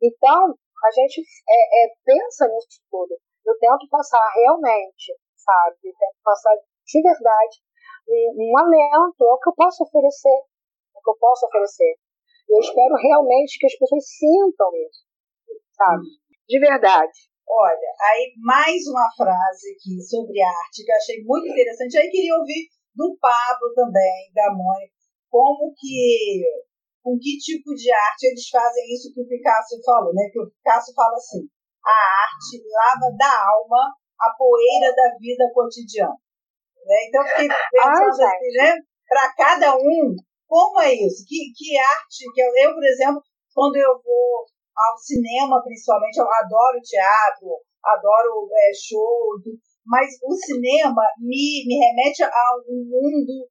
[0.00, 3.12] Então, a gente é, é, pensa nisso tudo.
[3.44, 5.76] Eu tento passar realmente, sabe?
[5.84, 7.60] Eu tento passar de verdade
[8.08, 10.40] um, alento, é o que eu posso oferecer.
[10.96, 11.94] O que eu posso oferecer.
[12.48, 15.04] Eu espero realmente que as pessoas sintam isso,
[15.76, 16.04] sabe?
[16.48, 17.28] De verdade.
[17.46, 21.98] Olha, aí mais uma frase aqui sobre arte que eu achei muito interessante.
[21.98, 24.93] Aí queria ouvir do Pablo também, da Mônica
[25.34, 26.46] como que,
[27.02, 30.30] com que tipo de arte eles fazem isso que o Picasso falou, né?
[30.30, 31.42] Que o Picasso fala assim,
[31.82, 36.14] a arte lava da alma a poeira da vida cotidiana.
[36.86, 36.96] Né?
[37.08, 38.74] Então, eu fiquei pensando ah, assim, né?
[39.08, 40.14] Para cada um,
[40.46, 41.26] como é isso?
[41.26, 43.20] Que, que arte, que eu, eu, por exemplo,
[43.52, 44.46] quando eu vou
[44.78, 49.34] ao cinema, principalmente, eu adoro teatro, adoro é, show,
[49.84, 53.50] mas o cinema me, me remete a um mundo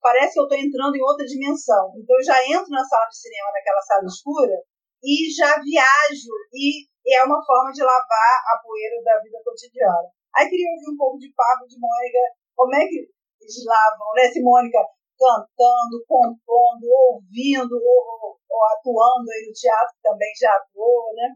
[0.00, 1.92] parece que eu estou entrando em outra dimensão.
[1.96, 4.56] Então eu já entro na sala de cinema, naquela sala escura,
[5.02, 10.08] e já viajo, e, é uma forma de lavar a poeira da vida cotidiana.
[10.34, 12.18] Aí queria ouvir um pouco de Pablo, de Mônica,
[12.56, 13.06] como é que
[13.40, 14.32] eles lavam, né?
[14.32, 14.78] Se Mônica
[15.18, 21.28] cantando, compondo, ouvindo, ou, ou atuando aí no teatro, também já atuou, né?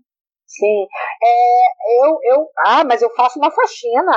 [0.46, 0.86] Sim.
[1.22, 4.16] É, eu, eu, ah, mas eu faço uma faxina.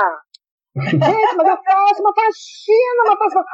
[0.74, 3.44] Gente, mas eu faço uma faxina, uma faxina.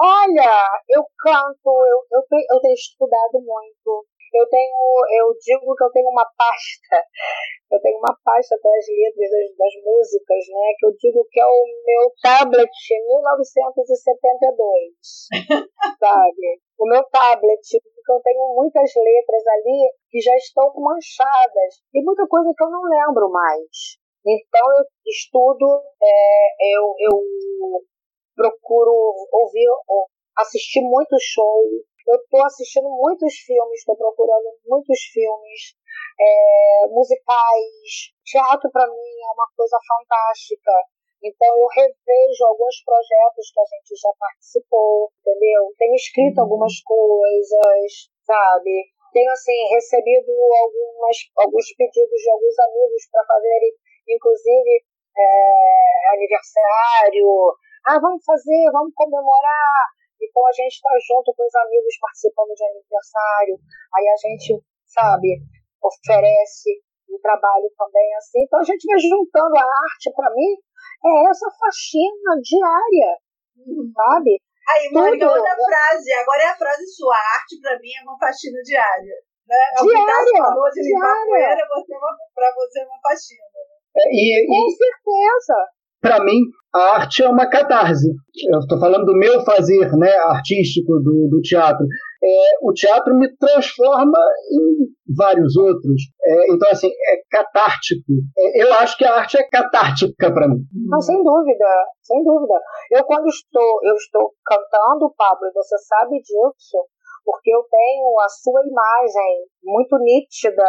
[0.00, 4.04] Olha, eu canto, eu, eu, tenho, eu tenho estudado muito.
[4.34, 4.74] Eu tenho,
[5.22, 7.06] eu digo que eu tenho uma pasta,
[7.70, 10.74] eu tenho uma pasta com as letras das, das músicas, né?
[10.76, 15.30] Que eu digo que é o meu tablet 1972,
[16.02, 16.58] sabe?
[16.80, 22.26] O meu tablet, porque eu tenho muitas letras ali que já estão manchadas e muita
[22.26, 24.02] coisa que eu não lembro mais.
[24.26, 27.84] Então eu estudo, é, eu, eu
[28.34, 29.68] procuro ouvir,
[30.38, 31.84] assistir muitos shows.
[32.06, 35.76] Eu estou assistindo muitos filmes, estou procurando muitos filmes
[36.20, 38.12] é, musicais.
[38.24, 40.72] Teatro para mim é uma coisa fantástica.
[41.24, 45.72] Então eu revejo alguns projetos que a gente já participou, entendeu?
[45.78, 46.44] Tenho escrito uhum.
[46.44, 48.92] algumas coisas, sabe?
[49.10, 53.72] Tenho assim recebido algumas, alguns pedidos de alguns amigos para fazerem,
[54.08, 54.84] inclusive
[55.16, 57.28] é, aniversário,
[57.86, 59.94] ah, vamos fazer, vamos comemorar.
[60.20, 63.54] Então a gente está junto com os amigos participando de aniversário.
[63.94, 65.40] Aí a gente, sabe,
[65.82, 68.42] oferece um trabalho também assim.
[68.42, 70.56] Então a gente vai juntando a arte para mim
[71.04, 73.20] é essa faxina diária,
[73.92, 74.40] sabe?
[74.64, 76.12] Aí, Mônica, outra frase.
[76.14, 77.14] Agora é a frase sua.
[77.14, 79.16] A arte para mim é uma faxina diária.
[79.46, 79.56] Né?
[79.76, 81.98] É o diária, falou de limpar poeira, você é
[82.34, 83.44] para você é uma faxina.
[83.44, 83.74] Né?
[83.96, 86.38] E, Com certeza para mim,
[86.74, 88.12] a arte é uma catarse.
[88.52, 91.86] Eu estou falando do meu fazer né, artístico, do, do teatro.
[92.22, 94.18] É, o teatro me transforma
[94.52, 96.02] em vários outros.
[96.22, 98.12] É, então, assim, é catártico.
[98.36, 100.60] É, eu acho que a arte é catártica para mim.
[100.90, 101.64] Não, sem dúvida,
[102.02, 102.60] sem dúvida.
[102.90, 106.84] Eu, quando estou, eu estou cantando, Pablo, e você sabe disso,
[107.24, 110.64] porque eu tenho a sua imagem muito nítida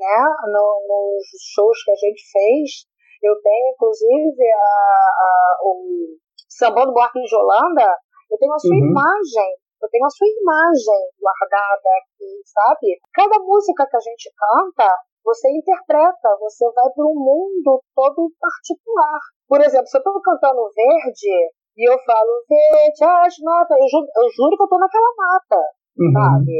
[0.00, 2.90] né, no, nos shows que a gente fez
[3.22, 6.16] eu tenho, inclusive, a, a, o
[6.48, 7.84] Sambão do Buarque de Holanda,
[8.30, 8.90] eu tenho a sua uhum.
[8.90, 9.50] imagem,
[9.82, 13.00] eu tenho a sua imagem guardada aqui, sabe?
[13.12, 14.88] Cada música que a gente canta,
[15.22, 19.20] você interpreta, você vai para um mundo todo particular.
[19.46, 24.00] Por exemplo, se eu estou cantando verde e eu falo verde as matas, eu, ju
[24.00, 25.60] eu juro que eu estou naquela mata,
[25.98, 26.12] uhum.
[26.12, 26.56] sabe?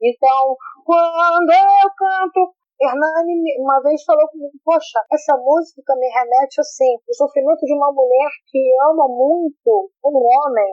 [0.00, 0.54] Então,
[0.86, 7.14] quando eu canto Hernani uma vez falou comigo, poxa, essa música me remete assim, o
[7.14, 8.60] sofrimento de uma mulher que
[8.90, 10.72] ama muito um homem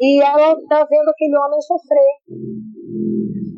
[0.00, 2.14] e ela tá vendo aquele homem sofrer.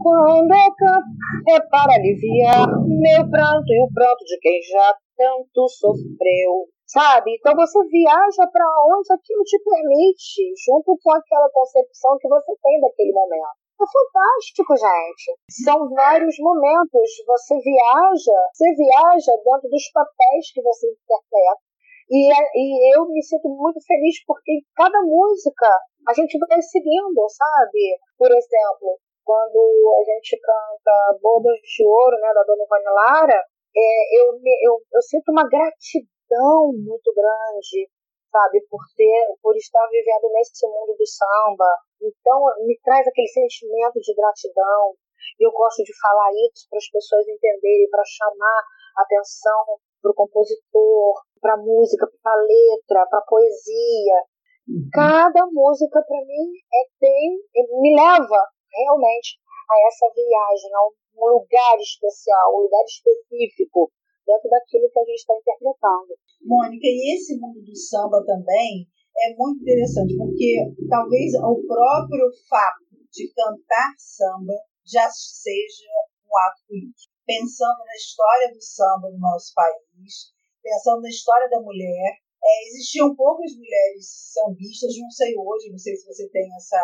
[0.03, 1.07] Quando eu canto
[1.49, 6.67] é para aliviar meu pranto e o pranto de quem já tanto sofreu.
[6.87, 7.37] Sabe?
[7.39, 12.81] Então você viaja para onde aquilo te permite, junto com aquela concepção que você tem
[12.81, 13.62] daquele momento.
[13.83, 15.35] É fantástico, gente.
[15.51, 17.11] São vários momentos.
[17.27, 21.63] Você viaja, você viaja dentro dos papéis que você interpreta.
[22.09, 25.67] E, e eu me sinto muito feliz porque cada música
[26.07, 27.99] a gente vai seguindo, sabe?
[28.17, 29.59] Por exemplo, quando
[29.99, 35.03] a gente canta Bodas de Ouro, né, da Dona Ivone Lara, é, eu, eu, eu
[35.03, 37.91] sinto uma gratidão muito grande,
[38.33, 41.69] sabe, por ter, por estar vivendo nesse mundo do samba.
[42.01, 44.97] Então, me traz aquele sentimento de gratidão.
[45.39, 48.63] E eu gosto de falar isso para as pessoas entenderem, para chamar
[48.97, 54.19] atenção para o compositor, para a música, para a letra, para a poesia.
[54.67, 54.89] Uhum.
[54.93, 57.39] Cada música para mim é tem,
[57.81, 58.41] me leva
[58.75, 59.39] realmente
[59.71, 63.91] a essa viagem, a um lugar especial, um lugar específico
[64.27, 66.13] dentro daquilo que a gente está interpretando.
[66.43, 68.87] Mônica, e esse mundo do samba também
[69.19, 74.55] é muito interessante, porque talvez o próprio fato de cantar samba
[74.87, 75.89] já seja
[76.27, 77.13] um ato político.
[77.27, 80.33] Pensando na história do samba no nosso país,
[80.63, 85.95] pensando na história da mulher, é, existiam poucas mulheres sambistas, não sei hoje, não sei
[85.95, 86.83] se você tem essa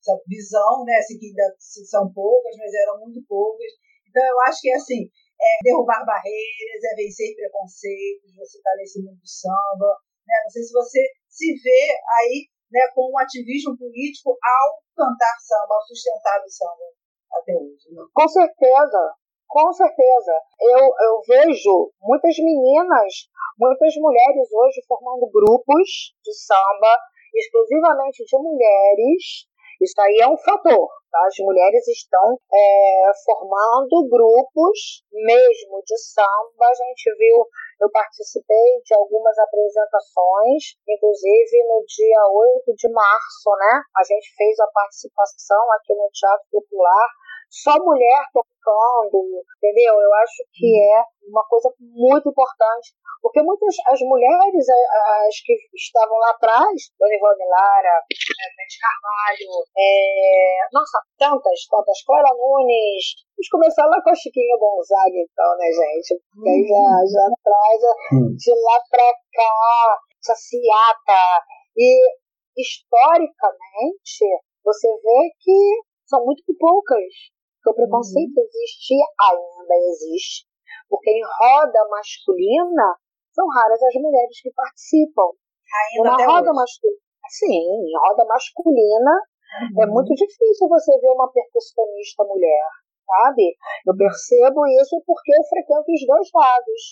[0.00, 0.96] essa visão, né?
[0.96, 3.72] Assim, que ainda são poucas, mas eram muito poucas.
[4.08, 9.02] Então, eu acho que é assim, é derrubar barreiras, é vencer preconceitos, você está nesse
[9.02, 9.90] mundo do samba.
[10.26, 10.34] Né?
[10.44, 11.82] Não sei se você se vê
[12.20, 16.86] aí né, com um ativismo político ao cantar samba, ao sustentar o samba
[17.32, 17.88] até hoje.
[17.90, 18.02] Né?
[18.12, 19.02] Com certeza,
[19.48, 20.34] com certeza.
[20.60, 23.26] Eu, eu vejo muitas meninas,
[23.58, 26.92] muitas mulheres hoje formando grupos de samba,
[27.34, 29.49] exclusivamente de mulheres,
[29.80, 30.88] isso aí é um fator.
[31.10, 31.26] Tá?
[31.26, 36.64] As mulheres estão é, formando grupos mesmo de samba.
[36.68, 37.46] A gente viu,
[37.80, 42.22] eu participei de algumas apresentações, inclusive no dia
[42.62, 43.82] 8 de março, né?
[43.96, 47.08] A gente fez a participação aqui no Teatro Popular
[47.50, 49.94] só mulher tocando, entendeu?
[49.98, 50.94] Eu acho que uhum.
[50.94, 57.14] é uma coisa muito importante, porque muitas as mulheres, as que estavam lá atrás, Dona
[57.14, 64.14] Ivone Lara, Beth Carvalho, é, nossa, tantas, tantas, Clara Nunes, vamos começar lá com a
[64.14, 66.22] Chiquinha Gonzaga, então, né, gente?
[66.32, 67.06] Porque aí já, uhum.
[67.10, 67.80] já traz
[68.12, 68.36] uhum.
[68.36, 71.44] de lá pra cá, essa ciata,
[71.76, 71.98] e
[72.56, 74.24] historicamente,
[74.64, 77.04] você vê que são muito poucas
[77.60, 78.44] porque o preconceito uhum.
[78.48, 80.48] existia, ainda existe.
[80.88, 82.96] Porque em roda masculina,
[83.36, 85.28] são raras as mulheres que participam.
[85.92, 86.98] Ainda Uma roda masculina.
[87.28, 89.82] Sim, em roda masculina é uhum.
[89.82, 92.66] é muito difícil você ver uma percussionista mulher,
[93.06, 93.54] sabe?
[93.86, 96.82] Eu percebo isso porque eu frequento os dois lados.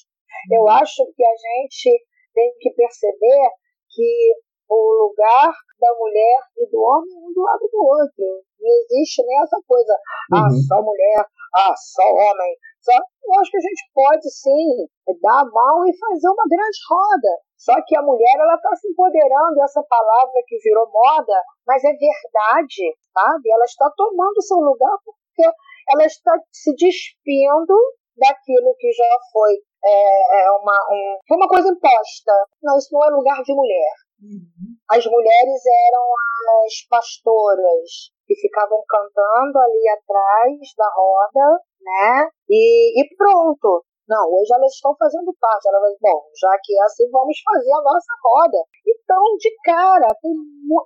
[0.52, 0.68] Eu uhum.
[0.68, 3.50] acho que a gente tem que perceber
[3.90, 4.35] que
[4.68, 8.24] o lugar da mulher e do homem um do lado do outro.
[8.61, 9.94] Não existe nem essa coisa,
[10.35, 10.46] ah, uhum.
[10.46, 12.52] ah, só mulher, ah, só homem.
[12.83, 14.87] Só, eu acho que a gente pode sim
[15.22, 17.33] dar a mão e fazer uma grande roda.
[17.57, 21.92] Só que a mulher ela está se empoderando essa palavra que virou moda, mas é
[21.92, 23.50] verdade, sabe?
[23.50, 25.42] Ela está tomando seu lugar porque
[25.90, 27.74] ela está se despindo
[28.16, 29.54] daquilo que já foi
[29.85, 32.33] é, é uma, um, foi uma coisa imposta.
[32.62, 33.94] Não, isso não é lugar de mulher.
[34.20, 34.76] Uhum.
[34.90, 42.31] As mulheres eram as pastoras que ficavam cantando ali atrás da roda, né?
[42.48, 43.85] E, e pronto.
[44.09, 45.68] Não, hoje elas estão fazendo parte.
[45.68, 48.59] Elas, bom, já que é assim, vamos fazer a nossa roda.
[48.87, 50.33] Então, de cara, tem,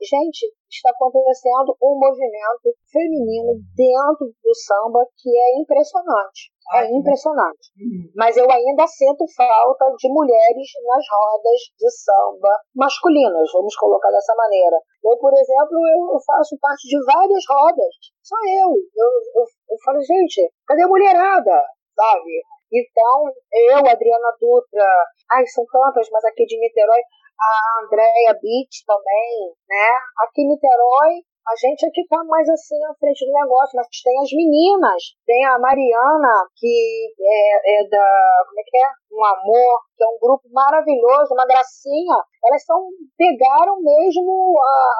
[0.03, 6.51] gente, está acontecendo um movimento feminino dentro do samba que é impressionante.
[6.75, 7.71] É impressionante.
[7.79, 8.11] Uhum.
[8.17, 14.35] Mas eu ainda sinto falta de mulheres nas rodas de samba masculinas, vamos colocar dessa
[14.35, 14.79] maneira.
[15.05, 15.79] Eu, por exemplo,
[16.11, 17.95] eu faço parte de várias rodas.
[18.23, 18.71] Só eu.
[18.71, 21.63] Eu, eu, eu falo, gente, cadê a mulherada?
[21.94, 22.42] Sabe?
[22.72, 24.87] Então, eu, Adriana Dutra,
[25.31, 29.98] ai, são tantas, mas aqui de Niterói, a Andrea Beach também, né?
[30.24, 34.16] Aqui em Niterói, a gente aqui tá mais assim à frente do negócio, mas tem
[34.22, 38.88] as meninas, tem a Mariana, que é, é, da, como é que é?
[39.11, 42.16] Um Amor, que é um grupo maravilhoso, uma gracinha.
[42.44, 44.94] Elas são, pegaram mesmo a,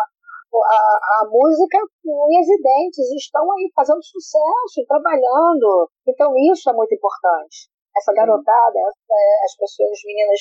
[0.59, 5.89] a, a música com unhas e dentes, estão aí fazendo sucesso, trabalhando.
[6.07, 7.71] Então isso é muito importante.
[7.97, 10.41] Essa garotada, essa, as pessoas, as meninas,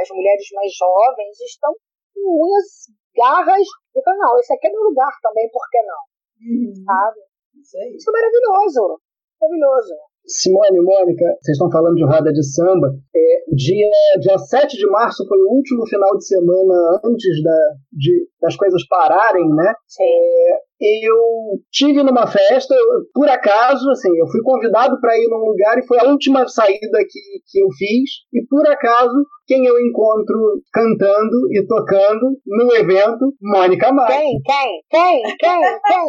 [0.00, 1.72] as mulheres mais jovens estão
[2.14, 6.02] com unhas, garras, e falam, não, esse aqui é meu lugar também, por que não?
[6.44, 6.84] Uhum.
[6.84, 7.20] Sabe?
[7.54, 7.78] Isso.
[7.96, 9.00] Isso é maravilhoso.
[9.40, 9.94] Maravilhoso.
[10.26, 12.88] Simone, Mônica, vocês estão falando de roda de samba.
[13.14, 17.58] É, dia, dia 7 de março foi o último final de semana antes da,
[17.92, 19.72] de, das coisas pararem, né?
[20.00, 22.74] É, eu tive numa festa,
[23.12, 26.98] por acaso, assim, eu fui convidado para ir num lugar e foi a última saída
[27.08, 29.14] que, que eu fiz, e por acaso,
[29.46, 33.34] quem eu encontro cantando e tocando no evento?
[33.40, 34.18] Mônica Maia.
[34.18, 34.40] Quem?
[34.42, 34.80] Quem?
[34.90, 35.22] Quem?
[35.38, 35.60] Quem?
[35.86, 36.06] Quem?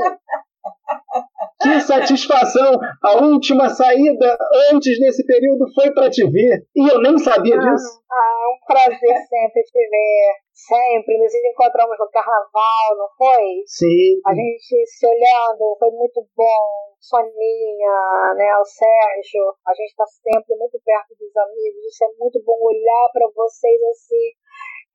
[1.62, 2.78] Que satisfação!
[3.02, 4.38] A última saída
[4.72, 6.68] antes desse período foi para te ver.
[6.76, 8.02] E eu nem sabia ah, disso.
[8.12, 10.34] Ah, um prazer sempre te ver.
[10.54, 11.18] Sempre.
[11.18, 13.64] Nos encontramos no carnaval, não foi?
[13.66, 14.22] Sim.
[14.28, 16.94] A gente se olhando, foi muito bom.
[17.00, 21.86] Soninha, né, o Sérgio, a gente está sempre muito perto dos amigos.
[21.86, 24.46] Isso é muito bom olhar para vocês assim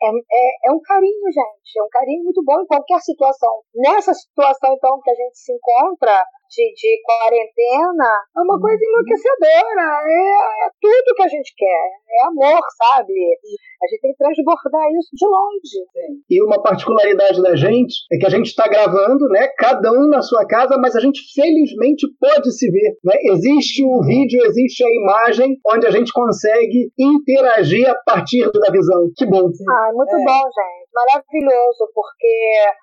[0.03, 1.79] é, é, é, um carinho, gente.
[1.79, 3.63] É um carinho muito bom em qualquer situação.
[3.75, 9.87] Nessa situação, então, que a gente se encontra, de, de quarentena é uma coisa enlouquecedora.
[10.03, 12.01] É, é, tudo que a gente quer.
[12.11, 13.13] É amor, sabe?
[13.15, 16.21] A gente tem que transbordar isso de longe.
[16.29, 19.47] E uma particularidade da gente é que a gente está gravando, né?
[19.57, 22.99] Cada um na sua casa, mas a gente felizmente pode se ver.
[23.05, 23.15] Né?
[23.33, 29.09] Existe o vídeo, existe a imagem onde a gente consegue interagir a partir da visão.
[29.17, 29.47] Que bom.
[29.47, 30.25] Ah, muito é.
[30.25, 30.80] bom, gente.
[30.93, 32.35] Maravilhoso, porque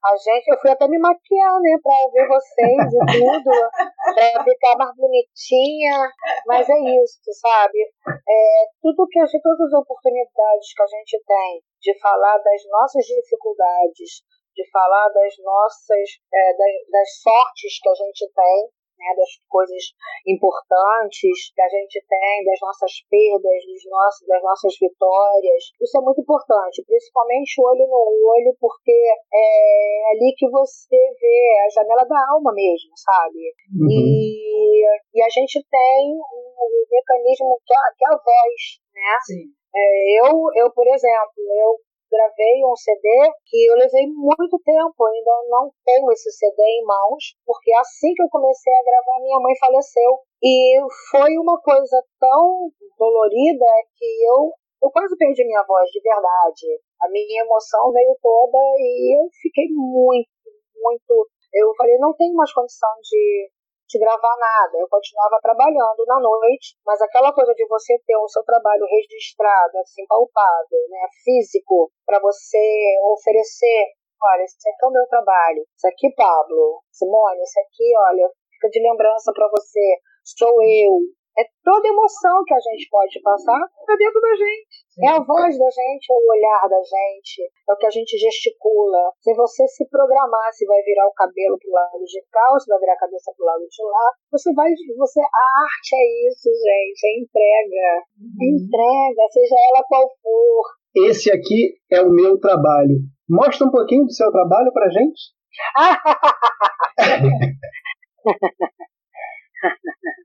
[0.06, 3.52] a gente, eu fui até me maquiar, né, pra ver vocês e tudo
[4.16, 6.08] para ficar mais bonitinha.
[6.46, 7.80] Mas é isso, sabe?
[8.08, 12.62] É, tudo que a gente, todas as oportunidades que a gente tem de falar das
[12.70, 14.24] nossas dificuldades,
[14.56, 19.84] de falar das nossas, é, das, das sortes que a gente tem, né, das coisas
[20.26, 25.64] importantes que a gente tem, das nossas perdas, dos nossos, das nossas vitórias.
[25.82, 28.02] Isso é muito importante, principalmente olho no
[28.34, 33.54] olho, porque é ali que você vê a janela da alma mesmo, sabe?
[33.74, 33.88] Uhum.
[33.90, 34.84] E,
[35.14, 38.62] e a gente tem um mecanismo que é, que é a voz,
[38.94, 39.18] né?
[39.26, 39.58] Sim.
[39.76, 43.08] É, eu, eu, por exemplo, eu gravei um CD
[43.46, 48.24] que eu levei muito tempo, ainda não tenho esse CD em mãos, porque assim que
[48.24, 50.20] eu comecei a gravar, minha mãe faleceu.
[50.42, 50.78] E
[51.12, 53.66] foi uma coisa tão dolorida
[53.96, 54.52] que eu,
[54.84, 56.82] eu quase perdi minha voz de verdade.
[57.02, 60.30] A minha emoção veio toda e eu fiquei muito,
[60.76, 61.30] muito.
[61.54, 63.50] Eu falei, não tenho mais condição de,
[63.88, 64.78] de gravar nada.
[64.78, 69.78] Eu continuava trabalhando na noite, mas aquela coisa de você ter o seu trabalho registrado,
[69.80, 72.60] assim, palpável, né, físico, para você
[73.04, 78.30] oferecer, olha, esse aqui é o meu trabalho, isso aqui, Pablo, Simone, esse aqui, olha,
[78.52, 81.00] fica de lembrança para você, sou eu,
[81.38, 84.84] é toda emoção que a gente pode passar para dentro da gente.
[85.06, 88.18] É a voz da gente, é o olhar da gente, é o que a gente
[88.18, 89.14] gesticula.
[89.22, 92.68] Se você se programar se vai virar o cabelo pro lado de cá ou se
[92.68, 94.74] vai virar a cabeça pro lado de lá, você vai.
[94.74, 97.06] Você, a arte é isso, gente.
[97.06, 98.02] É entrega.
[98.18, 98.42] Uhum.
[98.42, 100.66] É entrega, seja ela qual for.
[101.10, 102.98] Esse aqui é o meu trabalho.
[103.30, 105.38] Mostra um pouquinho do seu trabalho pra gente.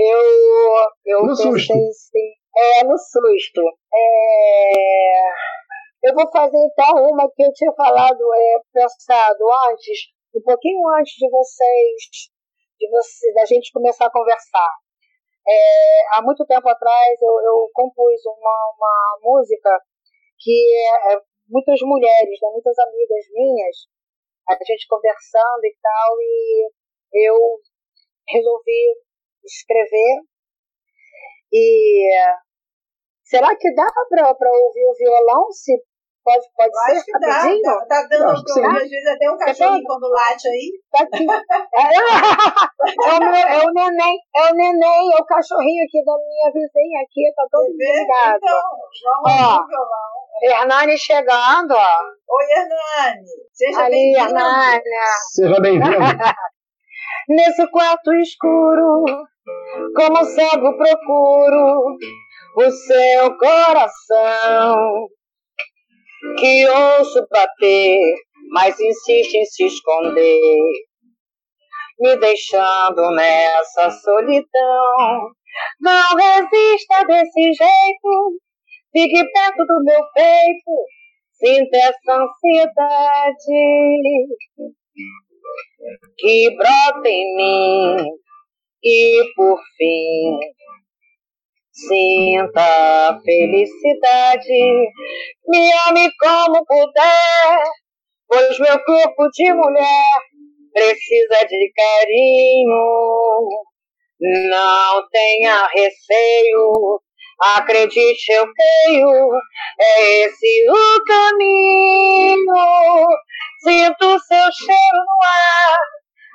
[0.00, 1.72] eu, eu no susto.
[1.72, 3.60] Assim, é, no susto.
[3.94, 5.30] É,
[6.02, 11.14] eu vou fazer então uma que eu tinha falado, é, pensado antes, um pouquinho antes
[11.14, 12.30] de vocês,
[12.78, 14.72] de você, da gente começar a conversar.
[15.46, 19.70] É, há muito tempo atrás eu, eu compus uma, uma música
[20.38, 20.66] que
[21.08, 23.76] é, é muitas mulheres, né, muitas amigas minhas,
[24.48, 26.70] a gente conversando e tal, e
[27.12, 27.60] eu
[28.28, 28.94] resolvi
[29.44, 30.20] escrever.
[31.52, 32.08] E
[33.24, 35.50] será que dá para ouvir o violão?
[35.50, 35.72] Se
[36.24, 37.62] pode, pode Eu ser rapidinho?
[37.62, 40.72] Dá, tá, tá dando para ouvir, às vezes até um cachorrinho quando late aí.
[40.90, 41.26] Tá aqui.
[43.04, 46.52] é, o meu, é o neném, é o neném, é o cachorrinho aqui da minha
[46.52, 48.36] vizinha aqui, tá todo ligado.
[48.36, 48.60] Então,
[49.04, 50.10] vamos ó, o violão.
[50.42, 51.88] Hernani chegando, ó.
[52.28, 53.26] Oi, Hernani.
[53.52, 54.82] Seja Hernani.
[55.32, 55.90] Seja bem-vindo.
[57.28, 59.04] Nesse quarto escuro,
[59.94, 61.96] como cego procuro
[62.56, 65.08] o seu coração.
[66.38, 68.14] Que ouço bater,
[68.50, 70.62] mas insiste em se esconder,
[71.98, 75.30] me deixando nessa solidão.
[75.80, 78.40] Não resista desse jeito,
[78.92, 80.86] fique perto do meu peito,
[81.32, 83.50] sinta essa ansiedade
[86.18, 87.96] que brota em mim
[88.82, 90.38] e por fim
[91.72, 94.92] sinta felicidade,
[95.48, 97.64] me ame como puder,
[98.28, 100.20] pois meu corpo de mulher
[100.72, 103.48] precisa de carinho.
[104.22, 107.00] Não tenha receio,
[107.56, 109.30] acredite, eu creio,
[109.80, 112.54] é esse o caminho.
[113.62, 115.78] Sinto seu cheiro no ar,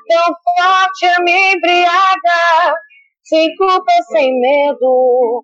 [0.09, 2.76] tão forte a me embriaga,
[3.23, 5.43] sem culpa, sem medo.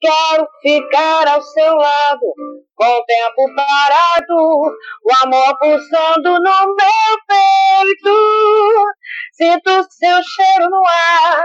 [0.00, 2.34] Quero ficar ao seu lado,
[2.74, 8.84] com o tempo parado, o amor pulsando no meu peito.
[9.34, 11.44] Sinto seu cheiro no ar,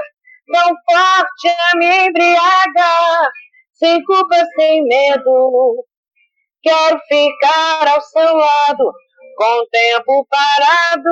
[0.52, 3.32] tão forte a me embriaga,
[3.74, 5.86] sem culpa, sem medo.
[6.64, 8.94] Quero ficar ao seu lado,
[9.36, 11.10] com o tempo parado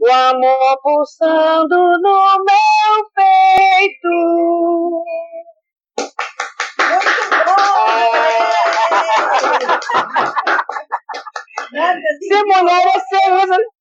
[0.00, 4.16] o amor pulsando no meu peito.
[6.78, 8.12] Muito bom!
[12.28, 13.77] Se mulher é ser.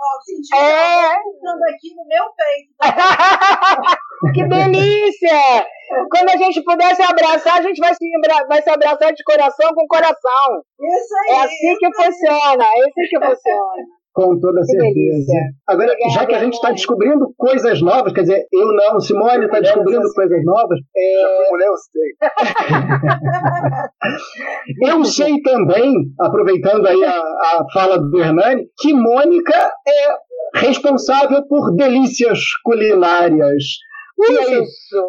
[0.00, 1.22] Ó, senti é.
[1.22, 2.70] pulsando aqui no meu peito.
[4.32, 5.66] que delícia!
[6.10, 8.04] Quando a gente puder se abraçar, a gente vai se,
[8.48, 10.62] vai se abraçar de coração com coração.
[10.78, 11.30] Isso aí.
[11.30, 13.97] É assim que funciona, é assim que funciona.
[14.18, 15.32] Com toda certeza.
[15.68, 19.44] Agora, Obrigada, já que a gente está descobrindo coisas novas, quer dizer, eu não, Simone
[19.44, 20.80] está descobrindo coisas novas.
[20.96, 21.22] É...
[21.22, 22.16] Já fui mulher, eu sei.
[24.92, 29.54] eu sei também, aproveitando aí a, a fala do Hernani, que Mônica
[29.86, 33.62] é responsável por delícias culinárias.
[34.18, 35.06] Isso!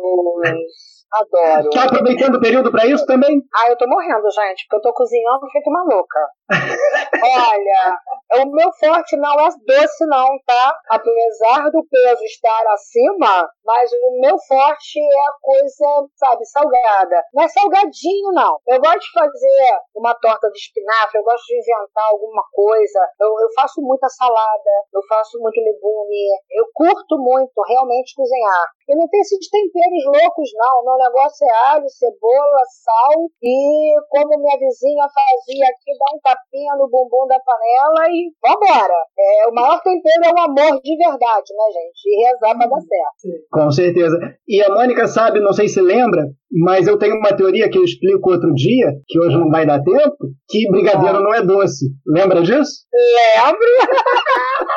[1.12, 1.70] Adoro.
[1.72, 3.42] Tá aproveitando o período para isso também?
[3.56, 6.20] Ah, eu tô morrendo, gente, porque eu tô cozinhando feito uma louca.
[6.50, 10.80] Olha, o meu forte não é doce, não, tá?
[10.90, 17.24] Apesar do peso estar acima, mas o meu forte é a coisa, sabe, salgada.
[17.34, 18.58] Não é salgadinho, não.
[18.68, 23.00] Eu gosto de fazer uma torta de espinafre, eu gosto de inventar alguma coisa.
[23.20, 26.34] Eu, eu faço muita salada, eu faço muito legume.
[26.52, 28.68] Eu curto muito realmente cozinhar.
[28.88, 30.84] E não tem esses temperos loucos, não.
[30.84, 36.76] Meu negócio é alho, cebola, sal e como minha vizinha fazia aqui, dá um tapinha
[36.78, 39.04] no bumbum da panela e vambora.
[39.18, 42.08] É, o maior tempero é o amor de verdade, né, gente?
[42.08, 43.46] E rezar pra dar certo.
[43.52, 44.18] Com certeza.
[44.48, 47.84] E a Mônica sabe, não sei se lembra, mas eu tenho uma teoria que eu
[47.84, 50.18] explico outro dia, que hoje não vai dar tempo,
[50.48, 51.22] que brigadeiro ah.
[51.22, 51.86] não é doce.
[52.08, 52.86] Lembra disso?
[52.94, 53.60] Lembro!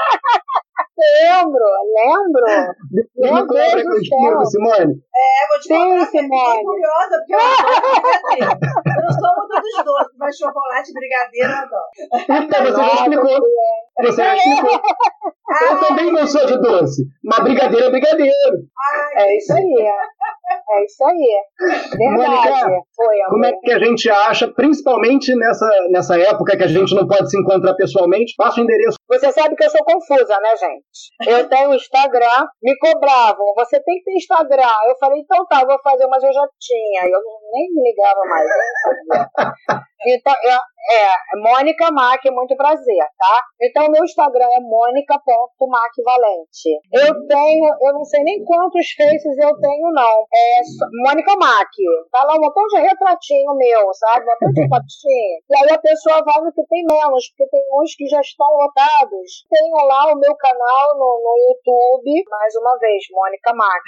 [1.22, 1.64] lembro,
[1.96, 2.44] lembro.
[3.16, 4.44] Meu Deus do céu.
[4.46, 4.94] Simone?
[5.14, 6.64] É, vou te Sim, contar, Simone.
[6.64, 7.72] curiosa, porque eu adoro
[8.86, 11.90] Eu não sou muito dos doces, mas chocolate brigadeiro eu adoro.
[12.44, 13.40] Então, você já explicou.
[14.00, 14.80] Você já explicou.
[15.60, 18.32] Eu também não sou de doce, mas brigadeiro é brigadeiro.
[19.14, 19.74] Ai, é isso aí.
[20.70, 21.98] É isso aí.
[21.98, 22.16] Verdade.
[22.16, 26.94] Mônica, Foi, como é que a gente acha, principalmente nessa, nessa época que a gente
[26.94, 28.96] não pode se encontrar pessoalmente, passa o endereço.
[29.12, 31.28] Você sabe que eu sou confusa, né, gente?
[31.28, 34.72] Eu tenho Instagram, me cobravam, você tem que ter Instagram.
[34.88, 37.02] Eu falei, então tá, vou fazer, mas eu já tinha.
[37.04, 37.20] Eu
[37.52, 38.58] nem me ligava mais, nem.
[40.04, 40.58] Então, eu,
[40.90, 43.40] é, Mônica Mac, muito prazer, tá?
[43.62, 46.70] Então, meu Instagram é mônica.macvalente.
[46.92, 50.26] Eu tenho, eu não sei nem quantos faces eu tenho, não.
[50.34, 50.60] É
[51.06, 51.70] Mônica Mac.
[52.10, 54.26] Tá lá um montão de retratinho meu, sabe?
[54.26, 55.38] Um montão de fotinho.
[55.48, 58.48] e aí a pessoa vai no que tem menos, porque tem uns que já estão
[58.56, 59.46] lotados.
[59.48, 63.84] Tenho lá o meu canal no, no YouTube, mais uma vez, Mônica Mac.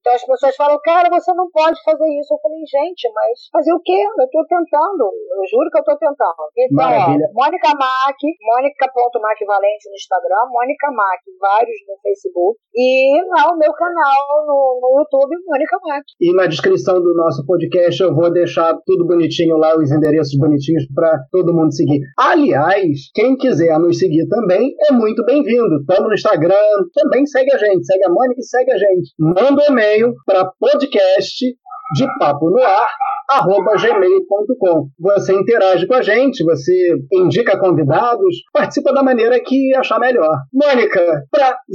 [0.00, 2.34] Então as pessoas falam, cara, você não pode fazer isso.
[2.34, 3.96] Eu falei, gente, mas fazer o quê?
[3.96, 5.04] Eu tô tentando.
[5.06, 6.46] Eu juro que eu tô tentando.
[6.56, 7.26] Então, Maravilha.
[7.26, 12.58] ó, Mônica Mac, Mônica.macvalente no Instagram, Mônica Mac, vários no Facebook.
[12.74, 16.04] E lá o meu canal no, no YouTube, Mônica Mac.
[16.20, 20.84] E na descrição do nosso podcast eu vou deixar tudo bonitinho lá, os endereços bonitinhos
[20.94, 22.00] para todo mundo seguir.
[22.18, 25.80] Aliás, quem quiser nos seguir também é muito bem-vindo.
[25.80, 26.54] Estamos no Instagram,
[26.94, 29.14] também segue a gente, segue a Mônica e segue a gente.
[29.18, 31.56] Manda um e-mail para podcast
[31.94, 32.88] de papo no ar
[33.28, 34.88] arroba gmail.com.
[35.00, 40.30] Você interage com a gente, você indica convidados, participa da maneira que achar melhor.
[40.52, 41.66] Mônica, prazerzaço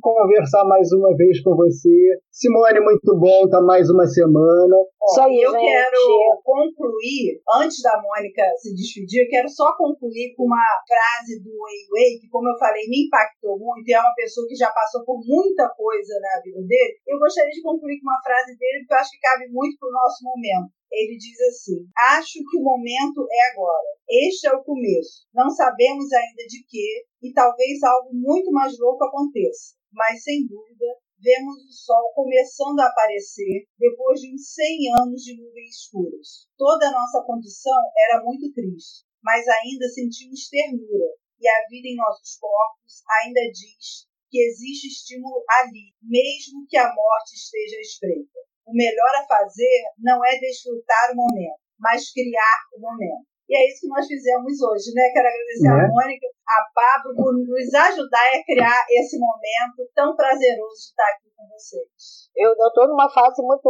[0.00, 2.20] conversar mais uma vez com você.
[2.30, 4.76] Simone, muito bom, tá mais uma semana.
[5.14, 5.60] Só eu gente.
[5.60, 11.50] quero concluir, antes da Mônica se despedir, eu quero só concluir com uma frase do
[11.50, 14.70] Wei Wei, que como eu falei, me impactou muito, e é uma pessoa que já
[14.70, 16.94] passou por muita coisa na vida dele.
[17.06, 19.88] Eu gostaria de concluir com uma frase dele, porque eu acho que cabe muito para
[19.88, 20.72] o nosso momento.
[20.90, 23.88] Ele diz assim: Acho que o momento é agora.
[24.08, 25.26] Este é o começo.
[25.32, 29.74] Não sabemos ainda de que, e talvez algo muito mais louco aconteça.
[29.92, 30.86] Mas, sem dúvida,
[31.18, 36.48] vemos o sol começando a aparecer depois de uns 100 anos de nuvens escuras.
[36.58, 37.80] Toda a nossa condição
[38.10, 39.04] era muito triste.
[39.22, 45.44] mas ainda sentimos ternura, e a vida em nossos corpos ainda diz que existe estímulo
[45.60, 48.40] ali, mesmo que a morte esteja espreita.
[48.64, 53.28] O melhor a fazer não é desfrutar o momento, mas criar o momento.
[53.44, 55.12] E é isso que nós fizemos hoje, né?
[55.12, 55.88] Quero agradecer a né?
[55.92, 61.28] Mônica, a Pablo, por nos ajudar a criar esse momento tão prazeroso de estar aqui
[61.36, 62.32] com vocês.
[62.34, 63.68] Eu estou numa fase muito.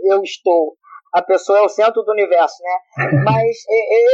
[0.00, 0.74] Eu estou.
[1.14, 2.76] A pessoa é o centro do universo, né?
[3.22, 3.54] Mas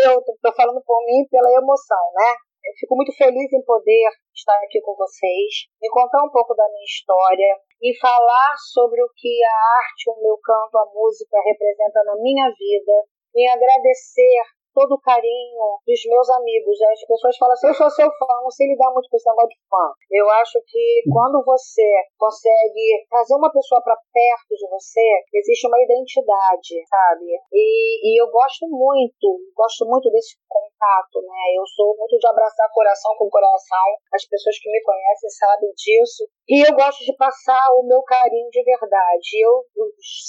[0.05, 2.37] eu estou falando por mim pela emoção, né?
[2.67, 6.67] Eu fico muito feliz em poder estar aqui com vocês, me contar um pouco da
[6.69, 12.03] minha história e falar sobre o que a arte, o meu canto, a música representa
[12.05, 13.07] na minha vida,
[13.37, 14.43] em agradecer
[14.77, 16.77] todo o carinho dos meus amigos.
[16.93, 19.49] As pessoas falam assim, eu sou seu fã, não sei lidar muito com esse negócio
[19.49, 19.85] de fã.
[20.13, 21.89] Eu acho que quando você
[22.21, 25.01] consegue trazer uma pessoa para perto de você,
[25.33, 27.25] existe uma identidade, sabe?
[27.57, 27.65] E,
[28.05, 31.57] e eu gosto muito, gosto muito desse contato, né?
[31.57, 33.89] Eu sou muito de abraçar coração com coração.
[34.13, 36.29] As pessoas que me conhecem sabem disso.
[36.49, 39.41] E eu gosto de passar o meu carinho de verdade.
[39.41, 39.65] Eu,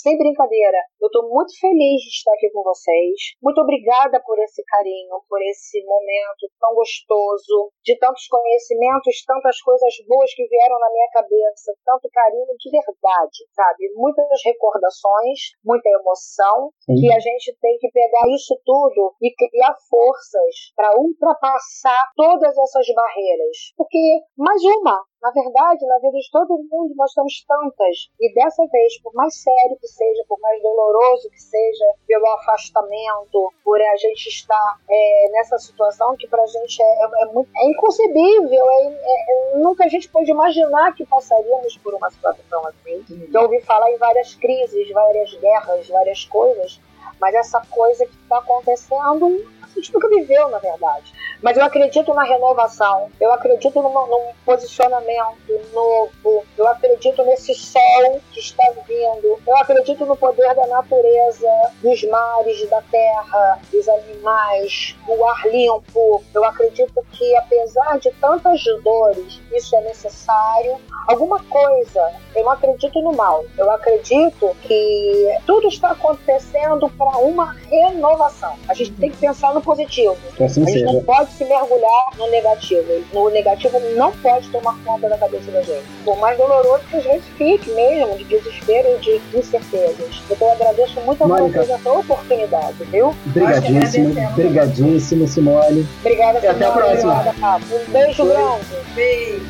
[0.01, 3.35] sem brincadeira, eu estou muito feliz de estar aqui com vocês.
[3.43, 9.59] Muito obrigada por por esse carinho, por esse momento tão gostoso, de tantos conhecimentos, tantas
[9.61, 13.89] coisas boas que vieram na minha cabeça, tanto carinho de verdade, sabe?
[13.95, 17.01] Muitas recordações, muita emoção, Sim.
[17.01, 22.85] que a gente tem que pegar isso tudo e criar forças para ultrapassar todas essas
[22.93, 23.73] barreiras.
[23.75, 28.09] Porque, mais uma, na verdade, na vida de todo mundo nós temos tantas.
[28.19, 33.53] E dessa vez, por mais sério que seja, por mais doloroso que seja, pelo afastamento,
[33.63, 37.69] por a gente estar é, nessa situação que pra gente é, é, é muito, é
[37.69, 43.03] inconcebível, é, é, nunca a gente pode imaginar que passaríamos por uma situação assim.
[43.31, 46.79] Já ouvi falar em várias crises, várias guerras, várias coisas,
[47.19, 51.13] mas essa coisa que está acontecendo a gente nunca viveu, na verdade.
[51.41, 55.37] Mas eu acredito na renovação, eu acredito num, num posicionamento
[55.73, 61.47] novo, eu acredito nesse sol que está vindo, eu acredito no poder da natureza,
[61.81, 66.23] dos mares, da terra, dos animais, do ar limpo.
[66.33, 70.77] Eu acredito que, apesar de tantas dores, isso é necessário.
[71.07, 77.53] Alguma coisa, eu não acredito no mal, eu acredito que tudo está acontecendo para uma
[77.53, 78.55] renovação.
[78.67, 80.17] A gente tem que pensar no positivo.
[80.33, 80.91] Assim a gente seja.
[80.91, 83.05] não pode se mergulhar no negativo.
[83.13, 85.85] O negativo não pode tomar conta da cabeça da gente.
[86.03, 90.21] Por mais doloroso que a gente fique mesmo, de desespero e de incertezas.
[90.29, 91.63] Então eu agradeço muito a Mônica.
[91.63, 93.13] vocês essa oportunidade, viu?
[93.25, 95.87] Obrigadíssimo, obrigadíssimo, Simone.
[95.99, 96.45] Obrigada, Simone.
[96.45, 97.19] E até a próxima.
[97.19, 98.65] Obrigada, um beijo grande.
[98.95, 99.45] Beijo.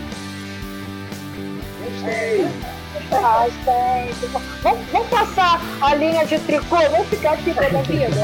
[1.83, 2.47] Gostei.
[3.11, 4.25] Ai, gente.
[4.63, 6.75] Vamos, vamos passar a linha de tricô?
[6.75, 8.17] Vamos ficar aqui toda a vida?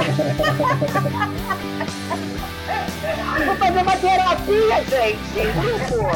[3.46, 5.42] Vou fazer uma terapia, gente.
[5.54, 6.14] Grupo.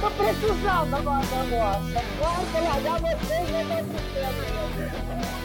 [0.00, 2.04] Tô precisando agora da nossa.
[2.18, 5.37] Claro, vou largar vocês, eu tô precisando.